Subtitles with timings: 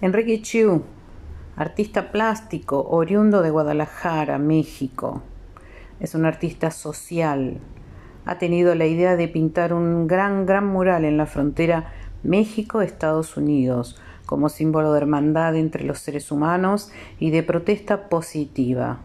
[0.00, 0.84] Enrique Chiu,
[1.56, 5.22] artista plástico oriundo de Guadalajara, México.
[5.98, 7.58] Es un artista social.
[8.24, 11.92] Ha tenido la idea de pintar un gran, gran mural en la frontera
[12.22, 19.00] México-Estados Unidos como símbolo de hermandad entre los seres humanos y de protesta positiva.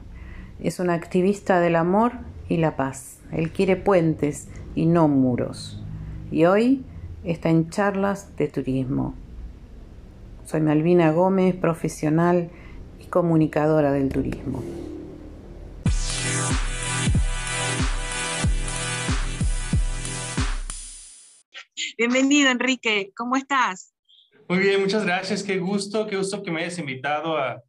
[0.59, 2.11] Es un activista del amor
[2.49, 3.19] y la paz.
[3.31, 5.83] Él quiere puentes y no muros.
[6.29, 6.85] Y hoy
[7.23, 9.15] está en charlas de turismo.
[10.45, 12.49] Soy Malvina Gómez, profesional
[12.99, 14.61] y comunicadora del turismo.
[21.97, 23.11] Bienvenido, Enrique.
[23.15, 23.93] ¿Cómo estás?
[24.49, 25.43] Muy bien, muchas gracias.
[25.43, 27.61] Qué gusto, qué gusto que me hayas invitado a,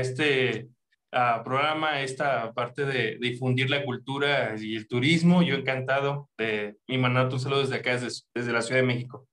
[0.00, 0.68] este
[1.10, 5.42] programa, esta parte de, difundir la cultura y el turismo.
[5.42, 9.27] Yo encantado de mi mandar un saludo desde acá, desde, desde la Ciudad de México.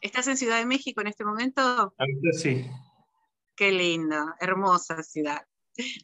[0.00, 1.60] ¿Estás en Ciudad de México en este momento?
[1.62, 2.66] Ahorita sí.
[3.54, 5.42] Qué lindo, hermosa ciudad.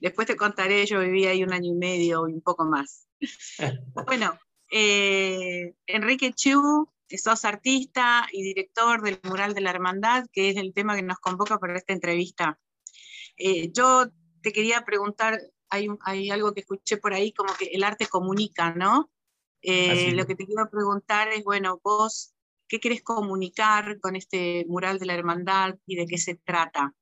[0.00, 3.06] Después te contaré, yo viví ahí un año y medio y un poco más.
[4.06, 4.38] bueno,
[4.70, 10.72] eh, Enrique Chu, sos artista y director del Mural de la Hermandad, que es el
[10.72, 12.58] tema que nos convoca para esta entrevista.
[13.36, 14.06] Eh, yo
[14.40, 18.74] te quería preguntar, hay, hay, algo que escuché por ahí, como que el arte comunica,
[18.74, 19.10] ¿no?
[19.60, 22.31] Eh, lo que te quiero preguntar es, bueno, vos
[22.72, 26.94] ¿Qué quieres comunicar con este mural de la hermandad y de qué se trata?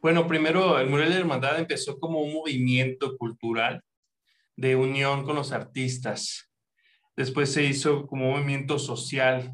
[0.00, 3.82] Bueno, primero, el mural de la hermandad empezó como un movimiento cultural
[4.54, 6.48] de unión con los artistas.
[7.16, 9.52] Después se hizo como un movimiento social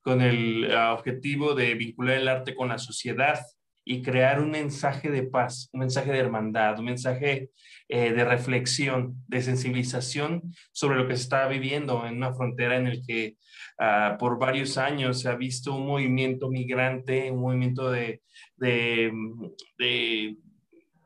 [0.00, 3.40] con el ah, objetivo de vincular el arte con la sociedad
[3.84, 7.50] y crear un mensaje de paz, un mensaje de hermandad, un mensaje
[7.92, 12.86] eh, de reflexión, de sensibilización sobre lo que se está viviendo en una frontera en
[12.86, 13.36] el que
[13.84, 18.22] Ah, por varios años se ha visto un movimiento migrante, un movimiento de,
[18.56, 19.12] de,
[19.76, 20.36] de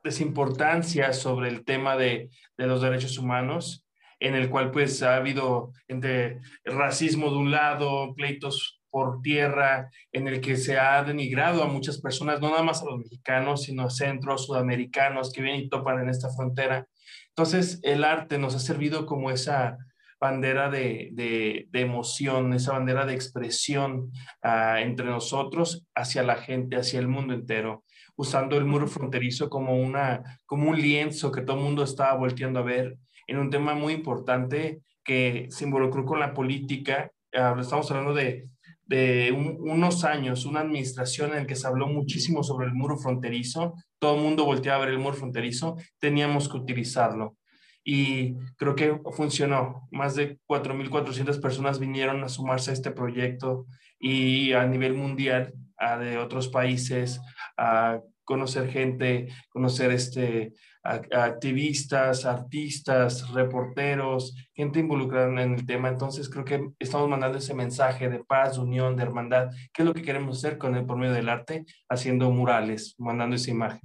[0.05, 2.29] desimportancia sobre el tema de,
[2.59, 3.87] de, los derechos humanos,
[4.21, 10.29] en el cual pues ha habido entre racismo de un lado, pleitos por tierra, en
[10.29, 13.85] el que se ha denigrado a muchas personas, no nada más a los mexicanos, sino
[13.85, 16.87] a centros sudamericanos que vienen y topan en esta frontera.
[17.29, 19.77] Entonces, el arte nos ha servido como esa,
[20.21, 24.11] bandera de, de, emoción, esa bandera de expresión
[24.43, 27.85] ah, entre nosotros hacia la gente, hacia el mundo entero,
[28.17, 32.61] usando el muro fronterizo como, una, como un lienzo que todo el mundo estaba volteando
[32.61, 37.11] a ver en un tema muy importante que se involucró con la política.
[37.33, 38.49] Uh, estamos hablando de,
[38.87, 43.75] de unos años, una administración en la que se habló muchísimo sobre el muro fronterizo,
[43.99, 47.37] todo el mundo volteaba a ver el muro fronterizo, teníamos que utilizarlo
[47.85, 49.89] y creo que funcionó.
[49.93, 53.67] Más de 4.400 personas vinieron a sumarse a este proyecto
[53.99, 57.21] y a nivel mundial, a de otros países,
[57.57, 60.53] a conocer gente, conocer este,
[60.87, 65.89] activistas, artistas, reporteros, gente involucrada en el tema.
[65.89, 69.51] Entonces creo que estamos mandando ese mensaje de paz, unión, de hermandad.
[69.73, 71.65] ¿Qué es lo que queremos hacer con el por medio del arte?
[71.89, 73.81] Haciendo murales, mandando esa imagen.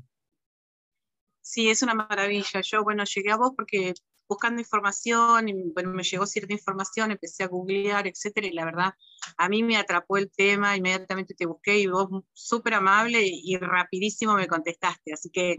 [1.42, 2.62] Sí, es una maravilla.
[2.62, 3.94] Yo, bueno, llegué a vos porque
[4.32, 8.94] buscando información, y, bueno, me llegó cierta información, empecé a googlear, etcétera, y la verdad,
[9.36, 14.36] a mí me atrapó el tema, inmediatamente te busqué y vos súper amable y rapidísimo
[14.36, 15.58] me contestaste, así que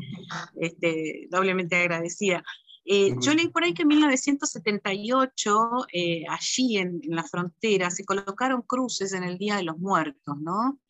[0.59, 2.43] este, doblemente agradecida.
[2.87, 8.63] Eh, yo leí por ahí que en 1978, eh, allí en, la frontera, se colocaron
[8.63, 10.81] cruces en el Día de los Muertos, ¿no?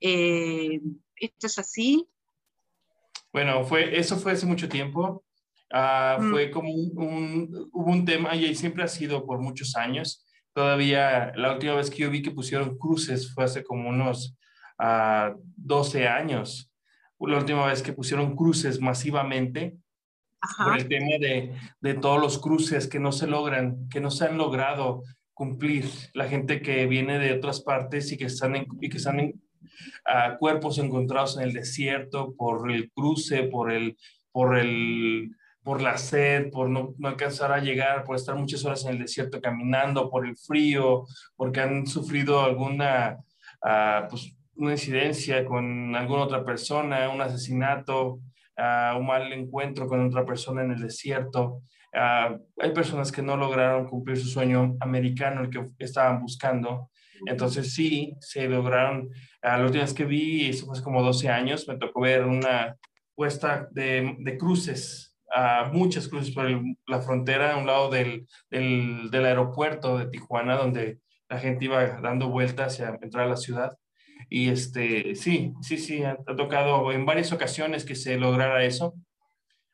[0.00, 0.80] Eh,
[1.14, 2.08] ¿Esto es así?
[3.30, 5.25] Bueno, fue, eso fue hace mucho tiempo.
[5.72, 6.30] Ah, mm.
[6.30, 10.24] Fue como un, hubo un tema y siempre ha sido por muchos años.
[10.54, 14.36] Todavía la última vez que yo vi que pusieron cruces fue hace como unos
[14.78, 16.72] 12 ah, años.
[17.18, 19.76] La última vez que pusieron cruces masivamente
[20.58, 24.26] por el tema de, de, todos los cruces que no se logran, que no se
[24.26, 25.02] han logrado
[25.36, 25.86] cumplir.
[26.14, 29.42] La gente que viene de otras partes y que están y que están en,
[30.38, 33.96] cuerpos encontrados en el desierto por el cruce, por el,
[34.32, 35.30] por el,
[35.66, 39.00] por la sed, por no, no, alcanzar a llegar, por estar muchas horas en el
[39.00, 43.18] desierto caminando, por el frío, porque han sufrido alguna,
[43.64, 48.20] uh, pues, una incidencia con alguna otra persona, un asesinato,
[48.56, 51.62] uh, un mal encuentro con otra persona en el desierto.
[51.92, 56.90] Uh, hay personas que no lograron cumplir su sueño americano, el que estaban buscando.
[57.26, 59.10] Entonces sí, se lograron
[59.42, 62.76] la última vez que vi, eso fue como 12 años, me tocó ver una
[63.16, 66.48] puesta de, de cruces, uh, muchas cruces por
[66.86, 70.98] la frontera a un lado del, del, del, aeropuerto de Tijuana, donde
[71.28, 73.76] la gente iba dando vueltas hacia entrar a la ciudad.
[74.28, 78.94] Y este, sí, sí, sí, ha, tocado en varias ocasiones que se lograra eso.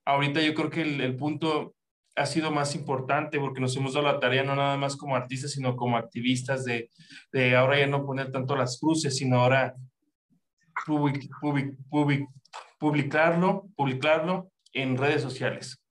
[0.05, 1.75] Ahorita yo creo que el, el, punto
[2.17, 5.53] ha sido más importante porque nos hemos dado la tarea no nada más como artistas,
[5.53, 6.91] sino como activistas de,
[7.33, 9.75] de ahora ya no poner tanto las cruces, sino ahora
[10.87, 12.27] public, public,
[12.79, 15.83] publicarlo, publicarlo en redes sociales.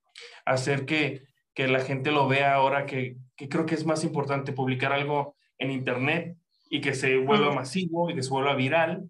[0.46, 1.24] Hacer que,
[1.54, 5.36] que la gente lo vea ahora, que, que creo que es más importante publicar algo
[5.58, 6.38] en Internet
[6.70, 9.10] y que se vuelva masivo y que se vuelva viral,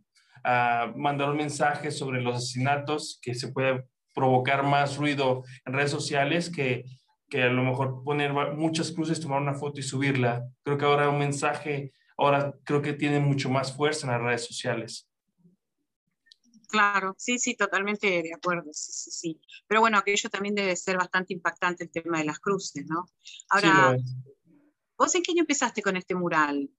[0.95, 6.49] mandar un mensaje sobre los asesinatos, que se puede provocar más ruido en redes sociales
[6.49, 6.83] que,
[7.29, 10.43] que a lo mejor poner muchas cruces, tomar una foto y subirla.
[10.63, 14.45] Creo que ahora un mensaje, ahora creo que tiene mucho más fuerza en las redes
[14.45, 15.10] sociales.
[16.71, 19.41] Claro, sí, sí, totalmente de acuerdo, sí, sí, sí.
[19.67, 23.05] Pero bueno, aquello también debe ser bastante impactante el tema de las cruces, ¿no?
[23.49, 23.97] Ahora,
[24.97, 26.69] ¿vos en qué año empezaste con este mural?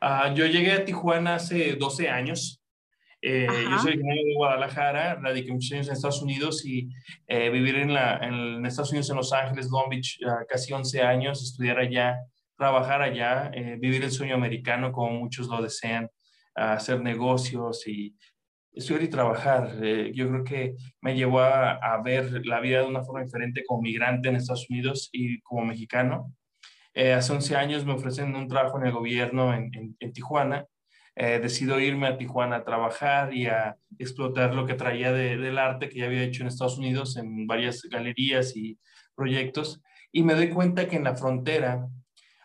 [0.00, 2.62] Ah, yo llegué a Tijuana hace 12 años.
[3.20, 6.88] Eh, yo soy de Guadalajara, radiqué muchos años en Estados Unidos y
[7.26, 11.42] eh, vivir en, la, en, Estados Unidos, en Los Ángeles, Long Beach, casi 11 años,
[11.42, 12.20] estudiar allá,
[12.56, 16.08] trabajar allá, eh, vivir el sueño americano como muchos lo desean,
[16.54, 18.14] hacer negocios y
[18.76, 19.72] estudiar y trabajar.
[20.12, 23.82] yo creo que me llevó a, a, ver la vida de una forma diferente como
[23.82, 26.32] migrante en Estados Unidos y como mexicano.
[26.96, 30.66] Eh, hace 11 años me ofrecen un trabajo en el gobierno en, Tijuana.
[31.14, 35.90] Eh, decido irme a Tijuana a trabajar y a explotar lo que traía del arte
[35.90, 38.78] que ya había hecho en Estados Unidos en varias galerías y
[39.14, 39.82] proyectos.
[40.10, 41.86] Y me doy cuenta que en la frontera,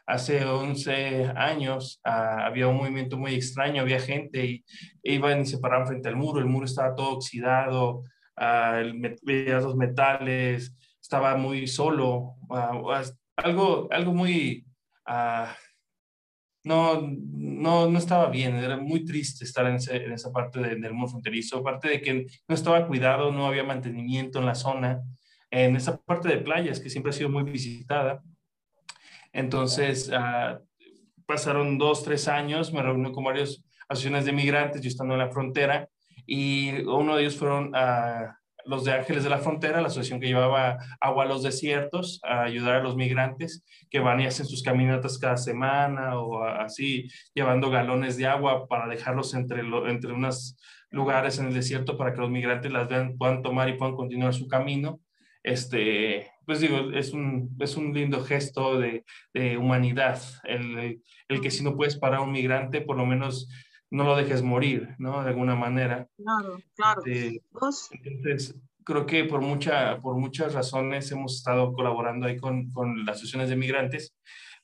[0.05, 4.65] hace 11 años, ah, había un movimiento muy extraño, había gente y
[5.03, 8.03] iban y se paraban frente al muro, el muro estaba todo oxidado,
[8.37, 12.91] uh, veía los metales, estaba muy solo, uh,
[13.37, 14.65] algo, algo muy...
[15.05, 15.55] Ah,
[16.63, 21.57] no, no, no estaba bien, era muy triste estar en, esa parte del mundo fronterizo,
[21.57, 25.01] aparte de que no estaba cuidado, no había mantenimiento en la zona,
[25.49, 28.21] en esa parte de playas que siempre ha sido muy visitada.
[29.33, 30.59] Entonces, ah,
[31.25, 35.29] pasaron dos, tres años, me reuní con varias asociaciones de migrantes, yo estando en la
[35.29, 35.87] frontera,
[36.25, 40.27] y uno de ellos fueron a los de Ángeles de la Frontera, la asociación que
[40.27, 44.63] llevaba agua a los desiertos, a ayudar a los migrantes que van y hacen sus
[44.63, 50.57] caminatas cada semana o así, llevando galones de agua para dejarlos entre, entre unos
[50.89, 54.33] lugares en el desierto para que los migrantes las vean, puedan tomar y puedan continuar
[54.33, 54.99] su camino.
[55.43, 61.49] Este, pues digo, es un, es un lindo gesto de, de humanidad, el, el, que
[61.49, 63.47] si no puedes parar a un migrante, por lo menos
[63.89, 65.23] no lo dejes morir, ¿no?
[65.23, 66.09] De alguna manera.
[66.17, 67.01] Claro, claro.
[67.05, 67.41] Este,
[68.03, 73.15] entonces, creo que por, mucha, por muchas razones hemos estado colaborando ahí con, con las
[73.15, 74.13] asociaciones de migrantes,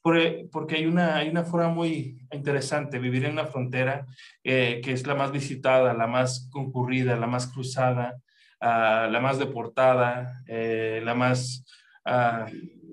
[0.02, 4.06] porque hay una, hay una forma muy interesante, vivir en una frontera
[4.44, 8.18] eh, que es la más visitada, la más concurrida, la más cruzada,
[8.62, 11.66] uh, la más deportada, eh, la más,
[12.06, 12.46] uh,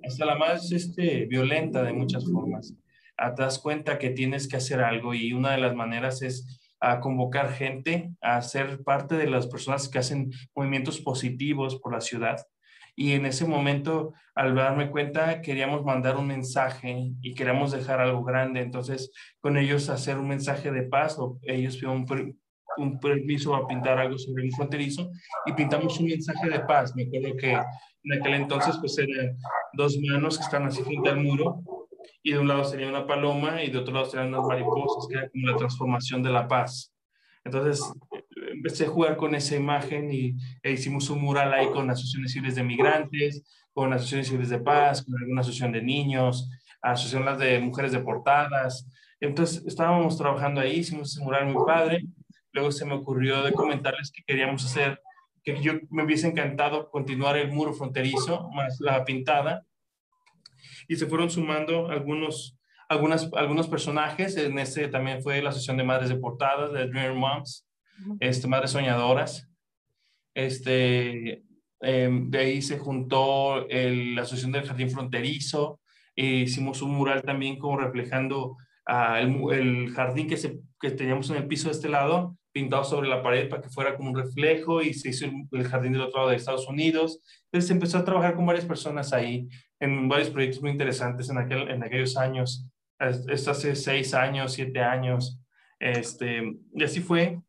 [0.07, 2.75] hasta la más este, violenta de muchas formas
[3.17, 7.01] te das cuenta que tienes que hacer algo y una de las maneras es a
[7.01, 12.45] convocar gente a ser parte de las personas que hacen movimientos positivos por la ciudad.
[12.97, 18.23] Y en ese momento, al darme cuenta, queríamos mandar un mensaje y queríamos dejar algo
[18.23, 18.61] grande.
[18.61, 22.07] Entonces, con ellos hacer un mensaje de paz, ellos pidieron
[22.76, 25.10] un, permiso a pintar algo sobre un fronterizo
[25.46, 26.94] y pintamos un mensaje de paz.
[26.94, 29.37] Me acuerdo que en aquel entonces, pues eran
[29.72, 31.63] dos manos que están así frente al muro
[32.22, 35.19] y de un lado sería una paloma y de otro lado serían unas mariposas, que
[35.19, 36.93] era como la transformación de la paz.
[37.44, 37.82] Entonces
[38.53, 42.55] empecé a jugar con esa imagen y e hicimos un mural ahí con asociaciones civiles
[42.55, 46.49] de migrantes, con asociaciones civiles de paz, con alguna asociación de niños,
[46.81, 48.89] asociaciones de mujeres deportadas.
[49.20, 52.05] Entonces estábamos trabajando ahí, hicimos ese mural muy padre.
[52.55, 55.03] Luego se me ocurrió de comentarles que queríamos hacer,
[55.43, 59.67] que yo me hubiese encantado continuar el muro fronterizo, más la pintada,
[60.87, 62.56] y se fueron sumando algunos,
[62.89, 64.37] algunas, algunos personajes.
[64.37, 67.67] En este también fue la Asociación de Madres Deportadas, de Dream Moms,
[68.20, 69.51] este, Madres Soñadoras.
[70.32, 71.43] Este,
[71.81, 75.81] em, de ahí se juntó la Asociación del Jardín Fronterizo.
[76.15, 78.56] E hicimos un mural también como reflejando
[78.89, 82.84] uh, el, el, jardín que, se, que teníamos en el piso de este lado, pintado
[82.84, 86.03] sobre la pared para que fuera como un reflejo y se hizo el jardín del
[86.03, 87.20] otro lado de Estados Unidos.
[87.46, 89.49] Entonces empezó a trabajar con varias personas ahí
[89.81, 92.65] en varios proyectos muy interesantes en, aquel, en aquellos años.
[93.01, 95.41] Esto hace seis años, siete años.
[95.81, 97.41] Este, y así fue.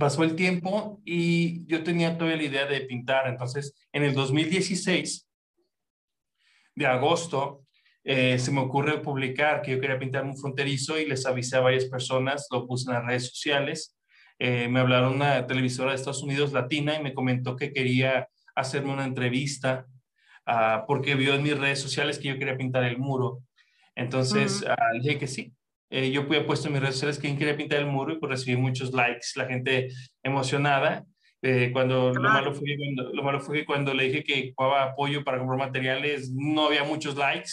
[0.00, 3.28] Pasó el tiempo y yo tenía toda la idea de pintar.
[3.28, 5.28] Entonces, en el 2016,
[6.74, 7.66] de agosto,
[8.02, 11.60] eh, se me ocurre publicar que yo quería pintar un fronterizo y les avisé a
[11.60, 13.95] varias personas, lo puse en las redes sociales.
[14.38, 18.92] Eh, me hablaron una televisora de Estados Unidos latina y me comentó que quería hacerme
[18.92, 19.86] una entrevista
[20.46, 23.42] uh, porque vio en mis redes sociales que yo quería pintar el muro.
[23.94, 25.52] Entonces uh, dije que sí.
[25.88, 28.30] Eh, yo había puesto en mis redes sociales quién quería pintar el muro y pues
[28.30, 29.88] recibí muchos likes, la gente
[30.22, 31.04] emocionada.
[31.42, 34.82] Eh, cuando lo malo, fue, cuando, lo malo fue que cuando le dije que ocupaba
[34.82, 37.50] apoyo para comprar materiales, no había muchos likes.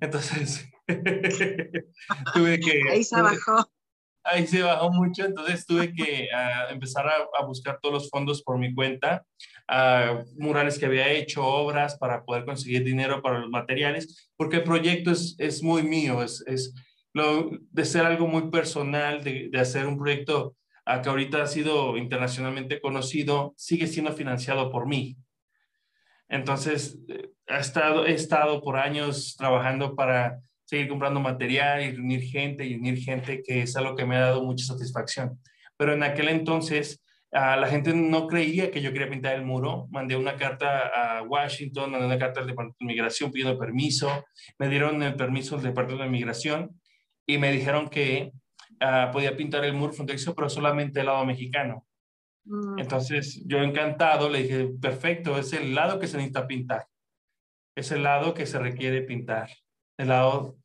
[0.00, 0.68] Entonces,
[2.34, 2.82] tuve que...
[2.90, 3.70] Ahí se bajó.
[4.22, 8.42] Ahí se bajó mucho, entonces tuve que uh, empezar a, a, buscar todos los fondos
[8.42, 9.24] por mi cuenta,
[9.70, 14.64] uh, murales que había hecho, obras para poder conseguir dinero para los materiales, porque el
[14.64, 16.74] proyecto es, es muy mío, es, es
[17.14, 20.54] lo, de ser algo muy personal, de, de hacer un proyecto
[20.86, 25.16] uh, que ahorita ha sido internacionalmente conocido, sigue siendo financiado por mí.
[26.30, 32.22] Entonces, eh, he estado, he estado por años trabajando para seguir comprando material y reunir
[32.22, 35.40] gente y unir gente, que es algo que me ha dado mucha satisfacción.
[35.76, 39.88] Pero en aquel entonces, uh, la gente no creía que yo quería pintar el muro.
[39.90, 44.24] Mandé una carta a Washington, mandé una carta al Departamento de Migración pidiendo permiso.
[44.60, 46.80] Me dieron el permiso del Departamento de Migración
[47.26, 48.30] y me dijeron que
[48.80, 51.84] uh, podía pintar el muro fronterizo, pero solamente el lado mexicano.
[52.44, 52.78] Mm.
[52.78, 56.86] Entonces, yo encantado le dije, perfecto, es el lado que se necesita pintar
[57.76, 59.50] es el lado que se requiere pintar,
[59.96, 60.59] el lado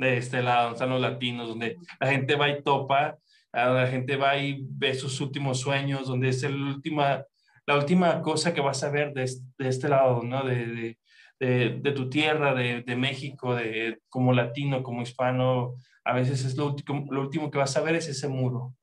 [0.00, 3.18] de este lado, donde están los latinos, donde la gente va y topa,
[3.52, 7.24] donde la gente va y ve sus últimos sueños, donde es el última,
[7.66, 10.44] la última cosa que vas a ver de, de este lado, ¿no?
[10.44, 10.96] De,
[11.38, 17.06] de, tu tierra, de, México, de, como latino, como hispano, a veces es lo último,
[17.10, 18.74] lo último que vas a ver es ese muro.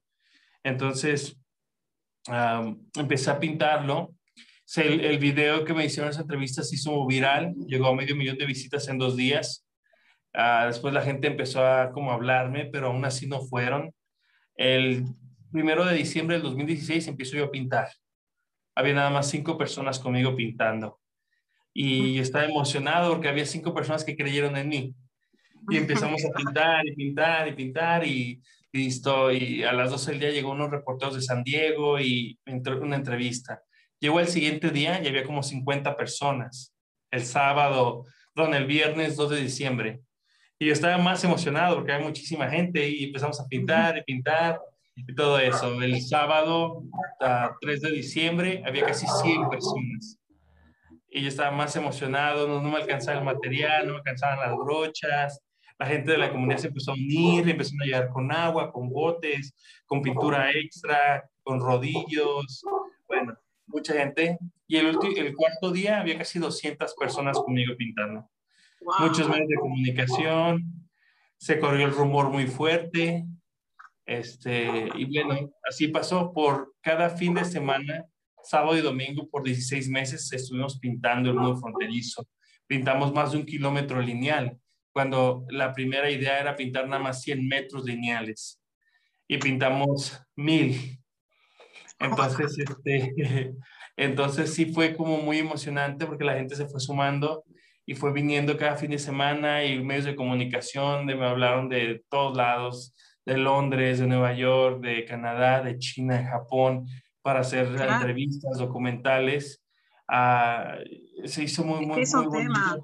[0.63, 1.39] Entonces,
[2.95, 4.17] empecé a pintarlo
[4.75, 8.15] el, el, video que me hicieron en esa entrevista se hizo viral, llegó a medio
[8.15, 9.66] millón de visitas en dos días.
[10.33, 13.93] Uh, después la gente empezó a como hablarme, pero aún así no fueron.
[14.55, 15.05] El
[15.51, 17.89] primero de diciembre del 2016 empiezo yo a pintar.
[18.75, 20.99] Había nada más cinco personas conmigo pintando.
[21.73, 24.95] Y yo estaba emocionado porque había cinco personas que creyeron en mí.
[25.69, 28.41] Y empezamos a pintar y pintar y pintar y
[28.71, 29.31] listo.
[29.31, 32.95] Y a las 12 del día llegó unos reporteros de San Diego y entró una
[32.95, 33.61] entrevista.
[33.99, 36.73] Llegó el siguiente día y había como 50 personas.
[37.11, 40.01] El sábado, perdón, el viernes 2 de diciembre.
[40.59, 44.59] Y yo estaba más emocionado porque había muchísima gente y empezamos a pintar y pintar
[44.95, 45.81] y todo eso.
[45.81, 46.83] El sábado,
[47.61, 50.17] 3 de diciembre, había casi 100 personas.
[51.09, 54.57] Y yo estaba más emocionado, no, no me alcanzaba el material, no me alcanzaban las
[54.57, 55.39] brochas.
[55.79, 58.89] La gente de la comunidad se empezó a unir, empezaron a llegar con agua, con
[58.89, 59.53] botes,
[59.85, 62.63] con pintura extra, con rodillos.
[63.07, 63.37] Bueno,
[63.67, 64.39] mucha gente.
[64.67, 68.27] Y el, el cuarto día había casi 200 personas conmigo pintando.
[68.99, 70.87] Muchos medios de comunicación,
[71.37, 73.25] se corrió el rumor muy fuerte.
[74.05, 78.05] Este, y bueno, así pasó por cada fin de semana,
[78.43, 82.25] sábado y domingo, por 16 meses estuvimos pintando el nuevo fronterizo.
[82.65, 84.57] Pintamos más de un kilómetro lineal,
[84.93, 88.61] cuando la primera idea era pintar nada más 100 metros lineales.
[89.27, 90.97] Y pintamos mil.
[91.99, 93.13] Entonces, este,
[93.97, 97.43] entonces sí fue como muy emocionante porque la gente se fue sumando
[97.89, 102.03] y fue viniendo cada fin de semana y medios de comunicación de, me hablaron de
[102.09, 102.93] todos lados,
[103.25, 106.85] de Londres, de Nueva York, de Canadá, de China, de Japón,
[107.21, 109.63] para hacer entrevistas, documentales.
[110.05, 110.75] Ah,
[111.23, 112.77] se hizo muy, muy, es un tema,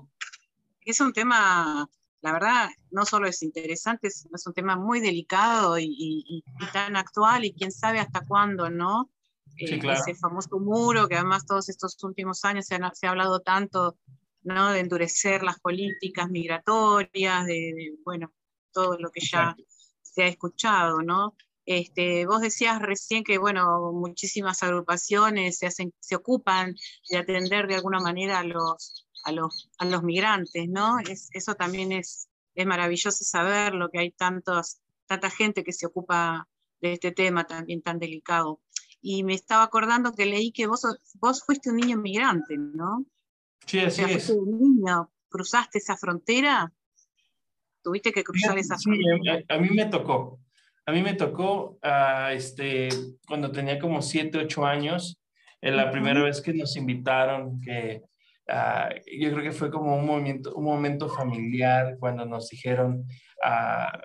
[0.85, 1.85] Es un tema,
[2.21, 6.95] la verdad, no solo es interesante, es, es un tema muy delicado y, y, tan
[6.95, 9.09] actual y quién sabe hasta cuándo, ¿no?
[9.57, 13.97] Eh, ese famoso muro que además todos estos últimos años se, se ha hablado tanto,
[14.43, 14.71] ¿no?
[14.71, 18.33] De endurecer las políticas migratorias, de, bueno,
[18.71, 19.55] todo lo que ya
[20.01, 21.35] se ha escuchado, ¿no?
[21.65, 26.75] Este, vos decías recién que, bueno, muchísimas agrupaciones se, hacen, se ocupan
[27.09, 30.99] de atender de alguna manera a los, a los, a los migrantes, ¿no?
[30.99, 35.85] Es, eso también es, es maravilloso saber lo que hay tantos, tanta gente que se
[35.85, 36.47] ocupa
[36.81, 38.59] de este tema también tan delicado.
[39.01, 40.85] Y me estaba acordando que leí que vos,
[41.15, 43.05] vos fuiste un niño migrante, ¿no?
[43.65, 44.29] Sí, así es.
[44.29, 46.71] Un niño, ¿Cruzaste esa frontera?
[47.81, 49.39] ¿Tuviste que cruzar esa frontera?
[49.39, 50.39] Sí, a, mí me tocó.
[50.85, 52.89] A mí me tocó uh, este,
[53.27, 55.19] cuando tenía como 7, 8 años,
[55.59, 58.03] en la primera vez que nos invitaron, que
[58.47, 63.05] uh, yo creo que fue como un, movimiento, un momento familiar cuando nos dijeron,
[63.43, 63.97] uh,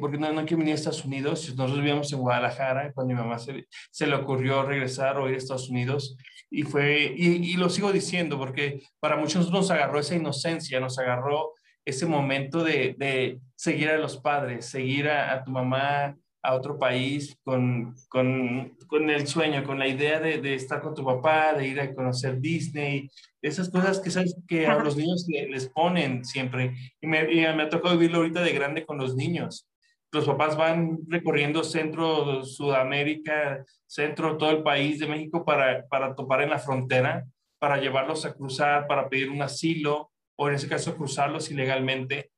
[0.00, 1.48] porque no, no quiero venir a Estados Unidos.
[1.50, 5.38] Nosotros vivíamos en Guadalajara cuando mi mamá se, se, le ocurrió regresar o ir a
[5.38, 6.16] Estados Unidos.
[6.50, 10.98] Y, fue, y, y, lo sigo diciendo porque para muchos nos agarró esa inocencia, nos
[10.98, 11.52] agarró
[11.84, 17.36] ese momento de, de seguir a los padres, seguir a, tu mamá a otro país
[17.44, 21.68] con, con, con, el sueño, con la idea de, de, estar con tu papá, de
[21.68, 23.10] ir a conocer Disney,
[23.42, 26.74] esas cosas que sabes que a los niños les ponen siempre.
[27.00, 29.68] Y me, y me ha tocado vivirlo ahorita de grande con los niños.
[30.12, 36.42] Los papás van recorriendo centro, Sudamérica, centro, todo el país de México para, para topar
[36.42, 37.24] en la frontera,
[37.58, 42.32] para llevarlos a cruzar, para pedir un asilo, o en ese caso cruzarlos ilegalmente.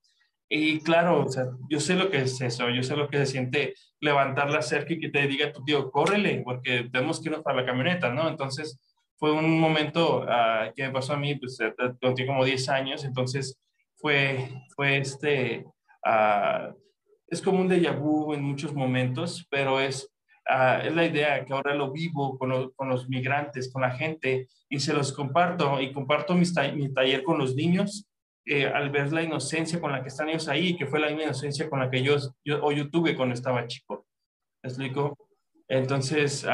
[0.48, 3.26] Y claro, o sea, yo sé lo que es eso, yo sé lo que se
[3.26, 7.42] siente levantar la cerca y que te diga tu tío, córrele, porque tenemos que irnos
[7.42, 8.28] para la camioneta, ¿no?
[8.28, 8.78] Entonces,
[9.22, 13.56] fue un momento uh, que me pasó a mí, pues, tengo como 10 años, entonces
[13.94, 15.64] fue, fue este,
[16.04, 16.74] uh,
[17.28, 20.10] es como un déjà vu en muchos momentos, pero es,
[20.50, 24.48] uh, es la idea que ahora lo vivo con, con, los migrantes, con la gente,
[24.68, 28.08] y se los comparto, y comparto mi, mi taller con los niños,
[28.44, 31.22] eh, al ver la inocencia con la que están ellos ahí, que fue la misma
[31.22, 34.04] inocencia con la que yo, yo, o yo tuve cuando estaba chico.
[34.64, 35.16] ¿Me explico?
[35.68, 36.44] Entonces,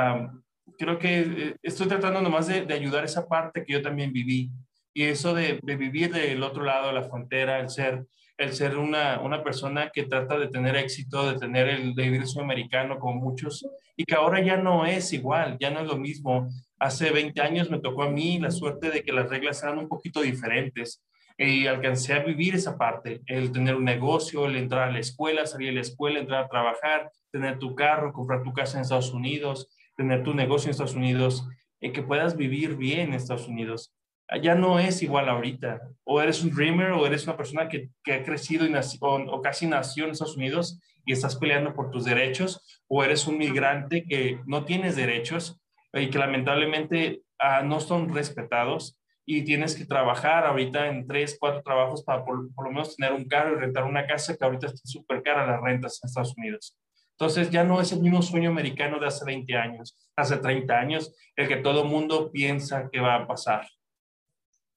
[0.79, 4.51] creo que eh, estoy tratando nomás de, de, ayudar esa parte que yo también viví.
[4.95, 8.07] Y eso de, de, vivir del otro lado de la frontera, el ser,
[8.37, 12.23] el ser una, una persona que trata de tener éxito, de tener el de vivir
[12.23, 13.67] el sueño americano como muchos,
[13.97, 16.49] y que ahora ya no es igual, ya no es lo mismo.
[16.79, 19.89] Hace 20 años me tocó a mí la suerte de que las reglas eran un
[19.89, 21.03] poquito diferentes
[21.37, 25.47] y alcancé a vivir esa parte, el tener un negocio, el entrar a la escuela,
[25.47, 29.13] salir de la escuela, entrar a trabajar, tener tu carro, comprar tu casa en Estados
[29.13, 29.69] Unidos,
[29.99, 31.47] tener tu negocio en Estados Unidos,
[31.81, 33.95] y que puedas vivir bien en Estados Unidos.
[34.43, 35.81] Ya no es igual ahorita.
[36.05, 39.43] O eres un dreamer o eres una persona que, que ha crecido y nació, o,
[39.43, 44.05] casi nació en Estados Unidos y estás peleando por tus derechos, o eres un migrante
[44.05, 45.59] que no tienes derechos
[45.95, 51.63] y que lamentablemente ah, no son respetados y tienes que trabajar ahorita en tres, cuatro
[51.63, 54.81] trabajos para por, lo menos tener un carro y rentar una casa que ahorita está
[54.85, 56.77] súper cara las rentas en Estados Unidos.
[57.21, 61.13] Entonces ya no es el mismo sueño americano de hace 20 años, hace 30 años,
[61.35, 63.69] el que todo mundo piensa que va a pasar.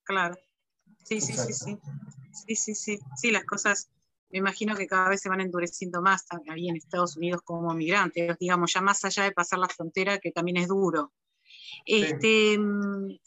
[0.04, 0.36] Claro.
[1.04, 1.78] Sí, sí, sí, sí.
[2.34, 3.00] Sí, sí, sí.
[3.16, 3.92] Sí, las cosas
[4.32, 8.36] me imagino que cada vez se van endureciendo más ahí en Estados Unidos como migrantes,
[8.40, 11.14] digamos, ya más allá de pasar la frontera, que también es duro.
[11.86, 13.20] Este, mm,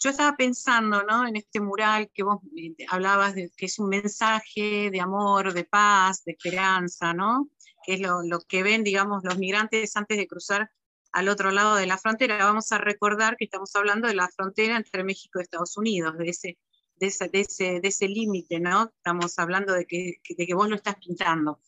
[0.00, 1.26] yo estaba pensando ¿no?
[1.26, 5.64] en este mural que vos eh, hablabas de que es un mensaje de amor, de
[5.64, 7.48] paz, de esperanza, ¿no?
[7.84, 10.70] Que es lo, lo, que ven, digamos, los migrantes antes de cruzar
[11.12, 12.44] al otro lado de la frontera.
[12.44, 16.28] Vamos a recordar que estamos hablando de la frontera entre México y Estados Unidos, de
[16.28, 16.58] ese,
[16.96, 18.92] de ese, de ese, de ese límite, ¿no?
[18.96, 21.60] Estamos hablando de que, de que vos lo estás pintando.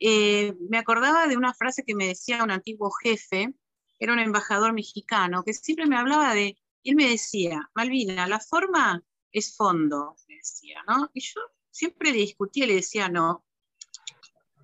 [0.00, 3.54] Eh, me acordaba de una frase que me decía un antiguo jefe,
[3.98, 9.04] era un embajador mexicano, que siempre me hablaba de él me decía, Malvina, la forma
[9.30, 11.10] es fondo, me decía, ¿no?
[11.12, 13.44] Y yo siempre le discutía le decía, no,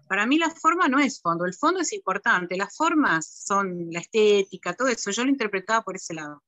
[0.08, 4.00] para mí la forma no es fondo, el fondo es importante, las formas son la
[4.00, 6.42] estética, todo eso, yo lo interpretaba por ese lado.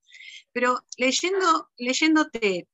[0.52, 2.68] Pero leyendo, leyéndote,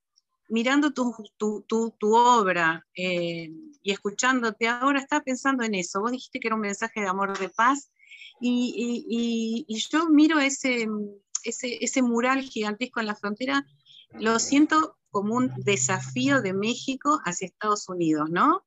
[0.48, 3.50] mirando tu, tu, tu, obra eh,
[3.82, 6.00] y escuchándote ahora, estaba pensando en eso.
[6.00, 7.90] Vos dijiste que era un mensaje de amor, de paz,
[8.40, 8.74] y,
[9.08, 10.88] y, y yo miro ese,
[11.44, 13.66] ese, mural gigantesco en la frontera,
[14.18, 18.64] lo siento como un desafío de México hacia Estados Unidos, ¿no?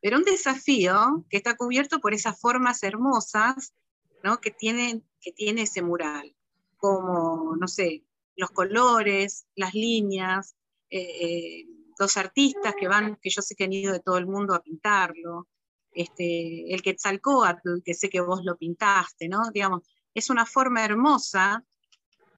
[0.00, 3.74] Pero un desafío que está cubierto por esas formas hermosas,
[4.22, 4.40] ¿no?
[4.40, 6.34] Que tiene, que tiene ese mural,
[6.76, 8.04] como, no sé,
[8.36, 10.56] los colores, las líneas,
[10.90, 11.66] eh, eh,
[11.98, 14.62] los artistas que van, que yo sé que han ido de todo el mundo a
[14.62, 15.48] pintarlo,
[15.92, 19.50] este, el Quetzalcóatl, que sé que vos lo pintaste, ¿no?
[19.52, 19.82] Digamos,
[20.14, 21.64] es una forma hermosa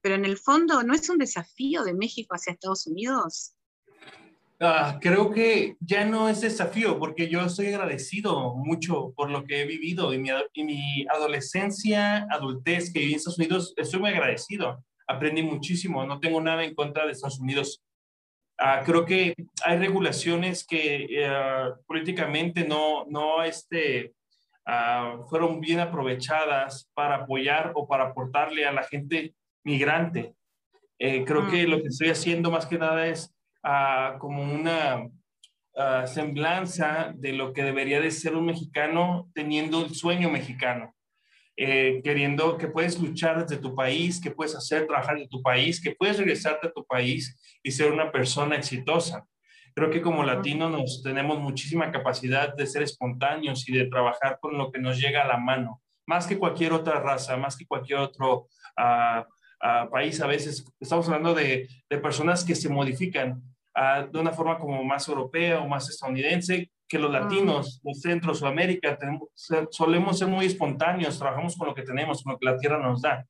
[0.01, 3.53] pero en el fondo, ¿no es un desafío de México hacia Estados Unidos?
[4.63, 9.61] Ah, creo que ya no es desafío, porque yo estoy agradecido mucho por lo que
[9.61, 14.85] he vivido y mi, mi adolescencia, adultez que viví en Estados Unidos, estoy muy agradecido.
[15.07, 17.81] Aprendí muchísimo, no tengo nada en contra de Estados Unidos.
[18.59, 19.33] Uh, creo que
[19.65, 24.13] hay regulaciones que uh, políticamente no, no este,
[24.67, 30.35] uh, fueron bien aprovechadas para apoyar o para aportarle a la gente migrante.
[30.99, 36.07] Eh, creo que lo que estoy haciendo más que nada es uh, como una uh,
[36.07, 40.95] semblanza de lo que debería de ser un mexicano teniendo el sueño mexicano.
[41.57, 45.81] Eh, queriendo que puedes luchar desde tu país, que puedes hacer, trabajar en tu país,
[45.81, 49.27] que puedes regresarte a tu país y ser una persona exitosa.
[49.75, 54.57] Creo que como latinos nos tenemos muchísima capacidad de ser espontáneos y de trabajar con
[54.57, 57.99] lo que nos llega a la mano, más que cualquier otra raza, más que cualquier
[57.99, 58.47] otro
[58.77, 63.41] uh, país, a veces estamos hablando de, de, personas que se modifican.
[63.75, 68.39] Ah, de una forma como más europea o más estadounidense, que los latinos, los centros,
[68.39, 69.29] Sudamérica, tenemos,
[69.69, 73.01] solemos ser muy espontáneos, trabajamos con lo que tenemos, con lo que la tierra nos
[73.01, 73.25] da.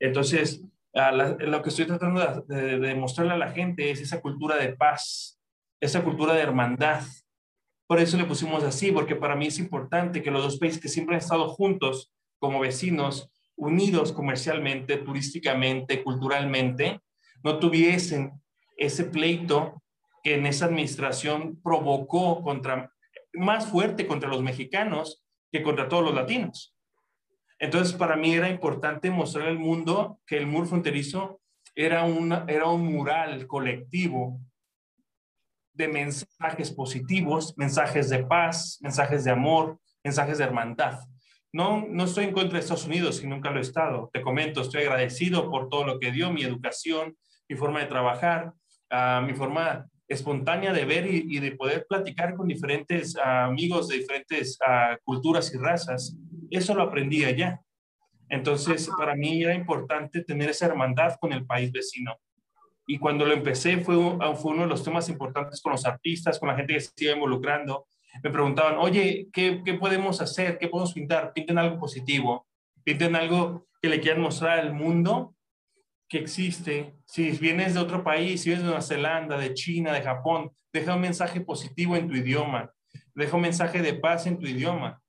[0.00, 0.62] Entonces,
[0.92, 5.38] lo que estoy tratando de, de, mostrarle a la gente es esa cultura de paz,
[5.80, 7.02] esa cultura de hermandad.
[7.86, 10.88] Por eso le pusimos así, porque para mí es importante que los dos países que
[10.88, 17.00] siempre han estado juntos como vecinos, unidos comercialmente, turísticamente, culturalmente,
[17.42, 18.32] no tuviesen
[18.78, 19.82] ese pleito
[20.22, 22.90] que en esa administración provocó contra,
[23.34, 26.74] más fuerte contra los mexicanos que contra todos los latinos.
[27.58, 31.40] Entonces, para mí era importante mostrar al mundo que el muro fronterizo
[31.74, 34.40] era, una, era un mural colectivo
[35.72, 41.00] de mensajes positivos, mensajes de paz, mensajes de amor, mensajes de hermandad.
[41.52, 44.10] No, no estoy en contra de Estados Unidos y nunca lo he estado.
[44.12, 47.16] Te comento, estoy agradecido por todo lo que dio, mi educación,
[47.48, 48.52] mi forma de trabajar,
[48.90, 54.58] uh, mi forma espontánea de ver y, de poder platicar con diferentes amigos de diferentes
[54.66, 56.16] uh, culturas y razas.
[56.50, 57.60] Eso lo aprendí allá.
[58.30, 62.16] Entonces, para mí era importante tener esa hermandad con el país vecino.
[62.86, 63.96] Y cuando lo empecé fue,
[64.36, 67.12] fue uno de los temas importantes con los artistas, con la gente que se iba
[67.12, 67.86] involucrando.
[68.22, 70.58] Me preguntaban, oye, ¿qué, ¿qué podemos hacer?
[70.58, 71.32] ¿Qué podemos pintar?
[71.34, 72.46] Pinten algo positivo.
[72.82, 75.34] Pinten algo que le quieran mostrar al mundo
[76.08, 76.94] que existe.
[77.04, 80.94] Si vienes de otro país, si vienes de Nueva Zelanda, de China, de Japón, deja
[80.94, 82.72] un mensaje positivo en tu idioma.
[83.14, 85.00] Deja un mensaje de paz en tu idioma.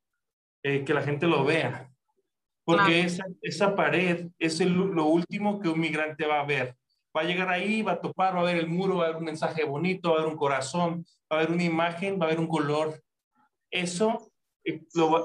[0.63, 1.89] Eh, que la gente lo vea.
[2.65, 6.75] Porque esa, esa, pared es lo último que un migrante va a ver.
[7.15, 9.17] Va a llegar ahí, va a topar, va a ver el muro, va a ver
[9.17, 12.29] un mensaje bonito, va a ver un corazón, va a ver una imagen, va a
[12.29, 13.01] ver un color.
[13.71, 14.28] Eso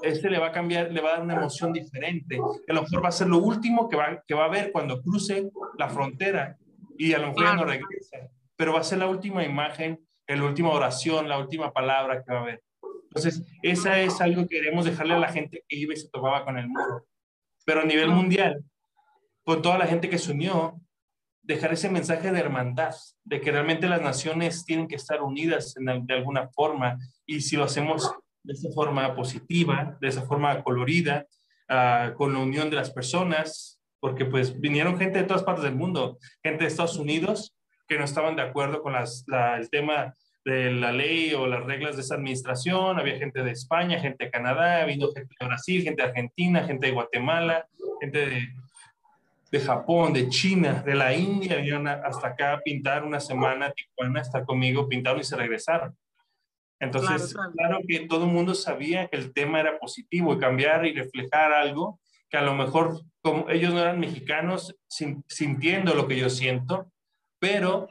[0.02, 2.38] este le va a cambiar, le va a dar una emoción diferente.
[2.68, 5.00] A lo mejor va a ser lo último que va, que va a ver cuando
[5.02, 6.56] cruce la frontera
[6.96, 8.18] y a lo mejor ya no regresa,
[8.56, 12.40] pero va a ser la última imagen, la última oración, la última palabra que va
[12.40, 12.62] a ver.
[13.04, 16.44] Entonces, esa es algo que queremos dejarle a la gente que iba y se topaba
[16.44, 17.06] con el muro.
[17.64, 18.64] Pero a nivel mundial,
[19.44, 20.80] con toda la gente que se unió,
[21.44, 26.14] dejar ese mensaje de hermandad, de que realmente las naciones tienen que estar unidas de
[26.14, 31.26] alguna forma y si lo hacemos de esa forma positiva, de esa forma colorida,
[31.68, 35.74] uh, con la unión de las personas, porque pues vinieron gente de todas partes del
[35.74, 37.54] mundo, gente de Estados Unidos
[37.88, 42.02] que no estaban de acuerdo con el tema de la ley o las reglas de
[42.02, 46.08] esa administración, había gente de España, gente de Canadá, vino gente de Brasil, gente de
[46.08, 47.66] Argentina, gente de Guatemala,
[48.00, 48.48] gente de,
[49.50, 54.20] de Japón, de China, de la India, vinieron hasta acá a pintar una semana, Tijuana,
[54.20, 55.96] estar conmigo, pintaron y se regresaron.
[56.84, 60.94] Entonces, claro, que todo el mundo sabía que el tema era positivo y cambiar y
[60.94, 66.28] reflejar algo que a lo mejor como ellos no eran mexicanos sintiendo lo que yo
[66.28, 66.92] siento,
[67.38, 67.88] pero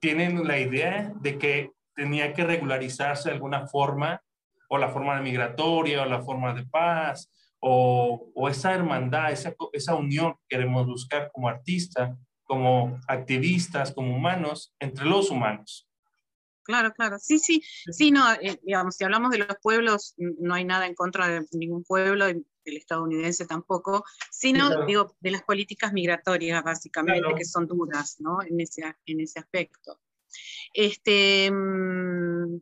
[0.00, 4.22] tienen la idea de que tenía que regularizarse de alguna forma,
[4.68, 9.94] o la forma migratoria, o la forma de paz, o, o esa hermandad, esa, esa
[9.94, 15.88] unión que queremos buscar como artistas, como activistas, como humanos, entre los humanos.
[16.64, 17.18] Claro, claro.
[17.18, 20.94] Sí, sí, sí, no, eh, digamos, si hablamos de los pueblos, no hay nada en
[20.94, 27.44] contra de ningún pueblo, del estadounidense tampoco, sino, digo, de las políticas migratorias, básicamente, que
[27.44, 28.38] son duras, ¿no?
[28.42, 30.00] En ese, en ese aspecto.
[30.72, 32.60] Este, mm,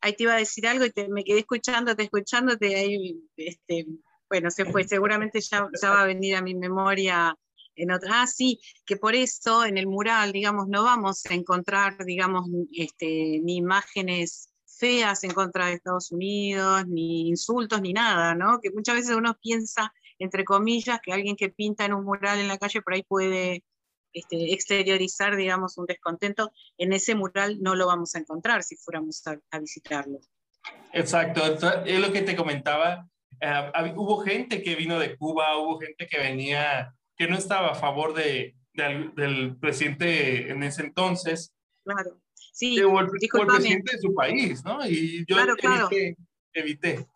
[0.00, 3.86] ahí te iba a decir algo y me quedé escuchándote, escuchándote, ahí, este,
[4.28, 7.36] bueno, se fue, seguramente ya, ya va a venir a mi memoria
[7.76, 11.96] en otra, ah, sí, que por eso en el mural, digamos, no vamos a encontrar,
[12.04, 18.60] digamos, este, ni imágenes feas en contra de Estados Unidos, ni insultos, ni nada, ¿no?
[18.60, 22.48] Que muchas veces uno piensa, entre comillas, que alguien que pinta en un mural en
[22.48, 23.64] la calle por ahí puede
[24.12, 26.52] este, exteriorizar, digamos, un descontento.
[26.78, 30.20] En ese mural no lo vamos a encontrar si fuéramos a, visitarlo.
[30.92, 31.42] Exacto,
[31.84, 33.08] es lo que te comentaba.
[33.40, 37.74] Eh, hubo gente que vino de Cuba, hubo gente que venía que no estaba a
[37.74, 41.52] favor de, del presidente en ese entonces.
[41.84, 42.80] Claro, sí.
[42.82, 44.86] O el, presidente de su país, ¿no?
[44.86, 45.36] Y yo
[46.52, 47.06] evité,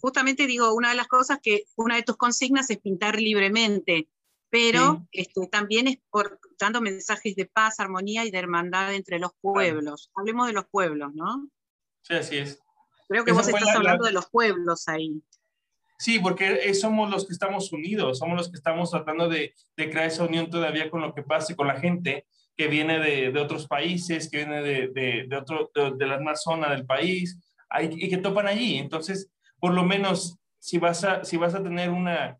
[0.00, 4.08] Justamente digo, una de las cosas que una de tus consignas es pintar libremente,
[4.50, 9.30] pero este, también es por, dando mensajes de paz, armonía y de hermandad entre los
[9.40, 10.10] pueblos.
[10.16, 11.48] Hablemos de los pueblos, ¿no?
[12.02, 12.58] Sí, así es.
[13.08, 15.22] Creo que vos estás hablando de los pueblos ahí.
[16.02, 20.24] Sí, porque somos los que estamos unidos, somos los que estamos tratando de, crear esa
[20.24, 24.38] unión todavía con lo que pasa con la gente que viene de, otros países, que
[24.38, 24.88] viene de,
[25.28, 27.38] de, otro, de, la misma zona del país
[27.80, 28.78] y que topan allí.
[28.78, 32.36] Entonces, por lo menos, si vas a, si vas a tener una